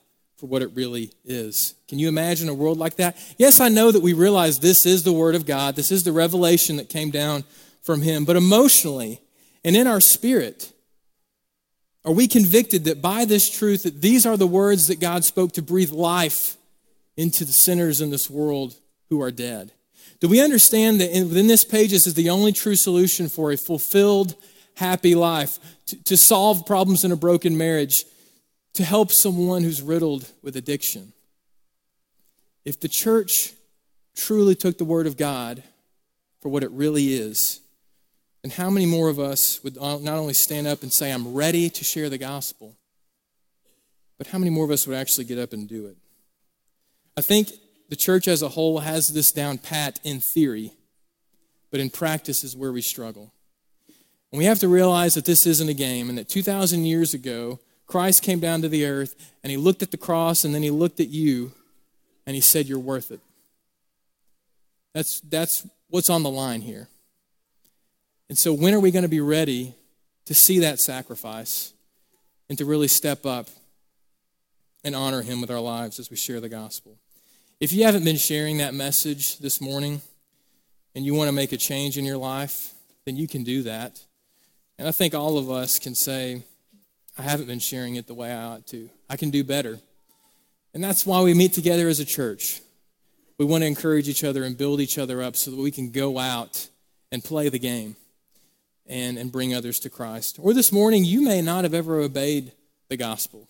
for 0.41 0.47
what 0.47 0.63
it 0.63 0.71
really 0.73 1.13
is. 1.23 1.75
Can 1.87 1.99
you 1.99 2.07
imagine 2.07 2.49
a 2.49 2.53
world 2.53 2.79
like 2.79 2.95
that? 2.95 3.15
Yes, 3.37 3.59
I 3.59 3.69
know 3.69 3.91
that 3.91 4.01
we 4.01 4.13
realize 4.13 4.57
this 4.57 4.87
is 4.87 5.03
the 5.03 5.13
Word 5.13 5.35
of 5.35 5.45
God, 5.45 5.75
this 5.75 5.91
is 5.91 6.03
the 6.03 6.11
revelation 6.11 6.77
that 6.77 6.89
came 6.89 7.11
down 7.11 7.43
from 7.83 8.01
Him, 8.01 8.25
but 8.25 8.35
emotionally 8.35 9.21
and 9.63 9.75
in 9.75 9.85
our 9.85 10.01
spirit, 10.01 10.73
Are 12.03 12.11
we 12.11 12.27
convicted 12.27 12.85
that 12.85 13.01
by 13.01 13.25
this 13.25 13.49
truth 13.49 13.83
that 13.83 14.01
these 14.01 14.25
are 14.25 14.37
the 14.37 14.47
words 14.47 14.87
that 14.87 14.99
God 14.99 15.23
spoke 15.23 15.53
to 15.53 15.61
breathe 15.61 15.91
life 15.91 16.57
into 17.15 17.45
the 17.45 17.51
sinners 17.51 18.01
in 18.01 18.09
this 18.09 18.29
world 18.29 18.75
who 19.09 19.21
are 19.21 19.31
dead? 19.31 19.71
Do 20.19 20.27
we 20.27 20.41
understand 20.41 20.99
that 21.01 21.11
within 21.11 21.47
this 21.47 21.63
page 21.63 21.91
this 21.91 22.07
is 22.07 22.15
the 22.15 22.29
only 22.29 22.51
true 22.51 22.75
solution 22.75 23.29
for 23.29 23.51
a 23.51 23.57
fulfilled, 23.57 24.35
happy 24.75 25.15
life, 25.15 25.59
to, 25.87 26.03
to 26.03 26.17
solve 26.17 26.65
problems 26.65 27.03
in 27.03 27.11
a 27.11 27.15
broken 27.15 27.57
marriage, 27.57 28.05
to 28.73 28.83
help 28.83 29.11
someone 29.11 29.63
who's 29.63 29.81
riddled 29.81 30.31
with 30.41 30.55
addiction? 30.55 31.13
If 32.65 32.79
the 32.79 32.87
church 32.87 33.53
truly 34.15 34.55
took 34.55 34.77
the 34.77 34.85
Word 34.85 35.07
of 35.07 35.17
God 35.17 35.63
for 36.41 36.49
what 36.49 36.63
it 36.63 36.71
really 36.71 37.13
is, 37.13 37.60
then 38.43 38.51
how 38.51 38.69
many 38.69 38.85
more 38.85 39.09
of 39.09 39.19
us 39.19 39.63
would 39.63 39.75
not 39.75 40.07
only 40.07 40.33
stand 40.33 40.67
up 40.67 40.81
and 40.81 40.91
say, 40.91 41.11
I'm 41.11 41.33
ready 41.33 41.69
to 41.69 41.83
share 41.83 42.09
the 42.09 42.17
gospel, 42.17 42.75
but 44.17 44.27
how 44.27 44.37
many 44.39 44.51
more 44.51 44.65
of 44.65 44.71
us 44.71 44.87
would 44.87 44.97
actually 44.97 45.25
get 45.25 45.37
up 45.37 45.53
and 45.53 45.67
do 45.67 45.85
it? 45.87 45.97
I 47.17 47.21
think 47.21 47.51
the 47.89 47.95
church 47.95 48.27
as 48.27 48.41
a 48.41 48.49
whole 48.49 48.79
has 48.79 49.09
this 49.09 49.31
down 49.31 49.57
pat 49.57 49.99
in 50.03 50.19
theory, 50.19 50.73
but 51.69 51.79
in 51.79 51.89
practice 51.89 52.43
is 52.43 52.55
where 52.55 52.71
we 52.71 52.81
struggle. 52.81 53.31
And 54.31 54.39
we 54.39 54.45
have 54.45 54.59
to 54.59 54.67
realize 54.67 55.13
that 55.15 55.25
this 55.25 55.45
isn't 55.45 55.69
a 55.69 55.73
game 55.73 56.09
and 56.09 56.17
that 56.17 56.29
2,000 56.29 56.85
years 56.85 57.13
ago, 57.13 57.59
Christ 57.85 58.23
came 58.23 58.39
down 58.39 58.61
to 58.61 58.69
the 58.69 58.85
earth 58.85 59.15
and 59.43 59.51
he 59.51 59.57
looked 59.57 59.83
at 59.83 59.91
the 59.91 59.97
cross 59.97 60.45
and 60.45 60.55
then 60.55 60.63
he 60.63 60.71
looked 60.71 60.99
at 61.01 61.09
you 61.09 61.51
and 62.25 62.33
he 62.33 62.41
said, 62.41 62.67
You're 62.67 62.79
worth 62.79 63.11
it. 63.11 63.19
That's, 64.93 65.19
that's 65.21 65.67
what's 65.89 66.09
on 66.09 66.23
the 66.23 66.29
line 66.29 66.61
here. 66.61 66.87
And 68.31 68.37
so, 68.37 68.53
when 68.53 68.73
are 68.73 68.79
we 68.79 68.91
going 68.91 69.03
to 69.03 69.09
be 69.09 69.19
ready 69.19 69.75
to 70.23 70.33
see 70.33 70.59
that 70.59 70.79
sacrifice 70.79 71.73
and 72.47 72.57
to 72.59 72.63
really 72.63 72.87
step 72.87 73.25
up 73.25 73.49
and 74.85 74.95
honor 74.95 75.21
him 75.21 75.41
with 75.41 75.51
our 75.51 75.59
lives 75.59 75.99
as 75.99 76.09
we 76.09 76.15
share 76.15 76.39
the 76.39 76.47
gospel? 76.47 76.97
If 77.59 77.73
you 77.73 77.83
haven't 77.83 78.05
been 78.05 78.15
sharing 78.15 78.59
that 78.59 78.73
message 78.73 79.39
this 79.39 79.59
morning 79.59 80.01
and 80.95 81.05
you 81.05 81.13
want 81.13 81.27
to 81.27 81.33
make 81.33 81.51
a 81.51 81.57
change 81.57 81.97
in 81.97 82.05
your 82.05 82.15
life, 82.15 82.73
then 83.03 83.17
you 83.17 83.27
can 83.27 83.43
do 83.43 83.63
that. 83.63 84.01
And 84.79 84.87
I 84.87 84.91
think 84.91 85.13
all 85.13 85.37
of 85.37 85.51
us 85.51 85.77
can 85.77 85.93
say, 85.93 86.41
I 87.17 87.23
haven't 87.23 87.47
been 87.47 87.59
sharing 87.59 87.95
it 87.95 88.07
the 88.07 88.13
way 88.13 88.31
I 88.31 88.43
ought 88.43 88.65
to. 88.67 88.89
I 89.09 89.17
can 89.17 89.29
do 89.29 89.43
better. 89.43 89.77
And 90.73 90.81
that's 90.81 91.05
why 91.05 91.21
we 91.21 91.33
meet 91.33 91.51
together 91.51 91.89
as 91.89 91.99
a 91.99 92.05
church. 92.05 92.61
We 93.37 93.43
want 93.43 93.63
to 93.63 93.67
encourage 93.67 94.07
each 94.07 94.23
other 94.23 94.45
and 94.45 94.57
build 94.57 94.79
each 94.79 94.97
other 94.97 95.21
up 95.21 95.35
so 95.35 95.51
that 95.51 95.57
we 95.57 95.69
can 95.69 95.91
go 95.91 96.17
out 96.17 96.69
and 97.11 97.21
play 97.21 97.49
the 97.49 97.59
game 97.59 97.97
and, 98.87 99.17
and 99.17 99.31
bring 99.31 99.53
others 99.53 99.79
to 99.79 99.89
Christ. 99.89 100.37
Or 100.41 100.53
this 100.53 100.71
morning, 100.71 101.05
you 101.05 101.21
may 101.21 101.41
not 101.41 101.63
have 101.63 101.73
ever 101.73 101.99
obeyed 101.99 102.51
the 102.89 102.97
gospel. 102.97 103.47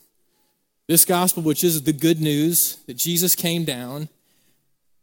This 0.87 1.05
gospel, 1.05 1.43
which 1.43 1.63
is 1.63 1.83
the 1.83 1.93
good 1.93 2.19
news 2.19 2.77
that 2.87 2.97
Jesus 2.97 3.35
came 3.35 3.63
down 3.63 4.09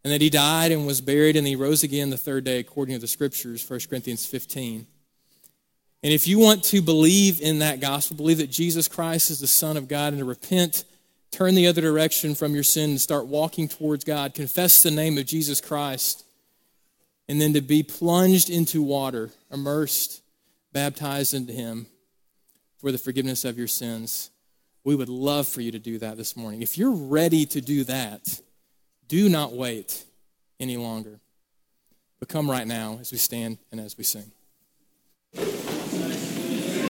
and 0.05 0.13
that 0.13 0.21
he 0.21 0.31
died 0.31 0.71
and 0.71 0.87
was 0.87 1.01
buried 1.01 1.37
and 1.37 1.47
he 1.47 1.57
rose 1.57 1.83
again 1.83 2.11
the 2.11 2.17
third 2.17 2.45
day 2.45 2.59
according 2.59 2.95
to 2.95 3.01
the 3.01 3.07
scriptures, 3.07 3.69
1 3.69 3.81
Corinthians 3.89 4.27
15. 4.27 4.87
And 6.03 6.13
if 6.13 6.29
you 6.29 6.39
want 6.39 6.63
to 6.65 6.81
believe 6.81 7.41
in 7.41 7.59
that 7.59 7.81
gospel, 7.81 8.17
believe 8.17 8.39
that 8.39 8.51
Jesus 8.51 8.87
Christ 8.87 9.31
is 9.31 9.41
the 9.41 9.49
Son 9.49 9.77
of 9.77 9.89
God, 9.89 10.13
and 10.13 10.21
to 10.21 10.25
repent, 10.25 10.85
turn 11.33 11.55
the 11.55 11.67
other 11.67 11.81
direction 11.81 12.35
from 12.35 12.55
your 12.55 12.63
sin, 12.63 12.91
and 12.91 13.01
start 13.01 13.27
walking 13.27 13.67
towards 13.67 14.05
God, 14.05 14.33
confess 14.33 14.83
the 14.83 14.93
name 14.93 15.19
of 15.19 15.27
Jesus 15.27 15.61
Christ, 15.61 16.25
and 17.29 17.41
then 17.41 17.53
to 17.53 17.61
be 17.61 17.83
plunged 17.83 18.49
into 18.49 18.83
water, 18.83 19.31
immersed, 19.53 20.23
baptized 20.73 21.35
into 21.35 21.53
Him 21.53 21.87
for 22.79 22.91
the 22.91 22.99
forgiveness 22.99 23.45
of 23.45 23.59
your 23.59 23.69
sins. 23.69 24.31
We 24.85 24.95
would 24.95 25.09
love 25.09 25.47
for 25.47 25.61
you 25.61 25.71
to 25.73 25.79
do 25.79 25.99
that 25.99 26.17
this 26.17 26.37
morning. 26.37 26.63
If 26.63 26.79
you're 26.79 26.93
ready 26.93 27.45
to 27.47 27.61
do 27.61 27.85
that, 27.85 28.41
do 29.07 29.29
not 29.29 29.53
wait 29.53 30.05
any 30.59 30.77
longer. 30.77 31.21
But 32.19 32.29
come 32.29 32.51
right 32.51 32.67
now 32.67 32.99
as 33.01 33.13
we 33.13 33.19
stand 33.19 33.59
and 33.71 33.81
as 33.81 33.97
we 33.99 34.05
sing. 34.05 34.33